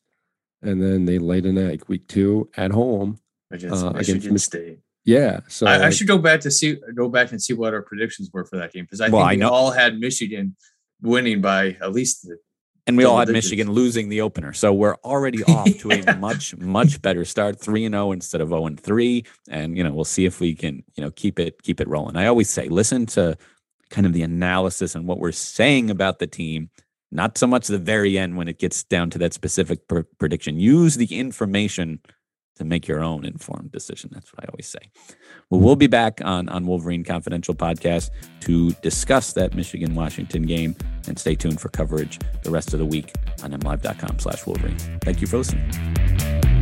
and 0.63 0.81
then 0.81 1.05
they 1.05 1.19
laid 1.19 1.45
an 1.45 1.57
egg 1.57 1.83
week 1.87 2.07
two 2.07 2.49
at 2.55 2.71
home 2.71 3.19
against 3.51 3.85
uh, 3.85 3.91
Michigan 3.91 4.21
against, 4.21 4.45
State. 4.45 4.79
Yeah, 5.05 5.41
so 5.49 5.67
I, 5.67 5.87
I, 5.87 5.89
should 5.89 6.07
go 6.07 6.17
back 6.17 6.39
to 6.41 6.51
see 6.51 6.77
go 6.95 7.09
back 7.09 7.31
and 7.31 7.41
see 7.41 7.53
what 7.53 7.73
our 7.73 7.81
predictions 7.81 8.29
were 8.31 8.45
for 8.45 8.57
that 8.57 8.71
game 8.71 8.85
because 8.85 9.01
I 9.01 9.09
well, 9.09 9.21
think 9.21 9.27
I 9.27 9.33
we 9.33 9.37
know. 9.37 9.49
all 9.49 9.71
had 9.71 9.99
Michigan 9.99 10.55
winning 11.01 11.41
by 11.41 11.77
at 11.81 11.91
least 11.91 12.23
the 12.23 12.37
and 12.85 12.97
we 12.97 13.03
all 13.05 13.17
had 13.17 13.27
digits. 13.27 13.45
Michigan 13.45 13.71
losing 13.71 14.09
the 14.09 14.21
opener. 14.21 14.53
So 14.53 14.73
we're 14.73 14.95
already 14.97 15.43
off 15.43 15.77
to 15.79 15.91
a 15.91 16.15
much, 16.17 16.55
much 16.57 17.01
better 17.01 17.25
start. 17.25 17.59
Three 17.59 17.85
and 17.85 17.93
zero 17.93 18.07
oh 18.07 18.11
instead 18.11 18.41
of 18.41 18.49
zero 18.49 18.63
oh 18.63 18.67
and 18.67 18.79
three. 18.79 19.25
And 19.49 19.77
you 19.77 19.83
know, 19.83 19.93
we'll 19.93 20.03
see 20.03 20.25
if 20.25 20.39
we 20.39 20.55
can, 20.55 20.83
you 20.95 21.03
know, 21.03 21.11
keep 21.11 21.39
it 21.39 21.61
keep 21.63 21.79
it 21.79 21.87
rolling. 21.87 22.17
I 22.17 22.27
always 22.27 22.49
say, 22.49 22.67
listen 22.69 23.05
to 23.07 23.37
kind 23.89 24.07
of 24.07 24.13
the 24.13 24.23
analysis 24.23 24.95
and 24.95 25.07
what 25.07 25.19
we're 25.19 25.31
saying 25.31 25.89
about 25.89 26.19
the 26.19 26.27
team 26.27 26.69
not 27.13 27.37
so 27.37 27.45
much 27.45 27.67
the 27.67 27.77
very 27.77 28.17
end 28.17 28.35
when 28.35 28.47
it 28.47 28.57
gets 28.57 28.83
down 28.83 29.09
to 29.11 29.19
that 29.19 29.33
specific 29.33 29.87
pr- 29.87 30.01
prediction. 30.17 30.59
Use 30.59 30.95
the 30.95 31.17
information 31.17 31.99
to 32.55 32.63
make 32.63 32.87
your 32.87 33.03
own 33.03 33.25
informed 33.25 33.71
decision. 33.71 34.11
That's 34.13 34.31
what 34.33 34.45
I 34.45 34.47
always 34.51 34.67
say. 34.67 34.91
Well, 35.49 35.61
we'll 35.61 35.75
be 35.75 35.87
back 35.87 36.21
on, 36.23 36.49
on 36.49 36.67
Wolverine 36.67 37.03
Confidential 37.03 37.55
podcast 37.55 38.09
to 38.41 38.71
discuss 38.81 39.33
that 39.33 39.55
Michigan 39.55 39.95
Washington 39.95 40.43
game 40.43 40.75
and 41.07 41.17
stay 41.17 41.35
tuned 41.35 41.59
for 41.59 41.69
coverage 41.69 42.19
the 42.43 42.51
rest 42.51 42.73
of 42.73 42.79
the 42.79 42.85
week 42.85 43.11
on 43.43 43.51
mlive.com 43.51 44.19
slash 44.19 44.45
Wolverine. 44.45 44.77
Thank 45.01 45.21
you 45.21 45.27
for 45.27 45.37
listening. 45.37 46.52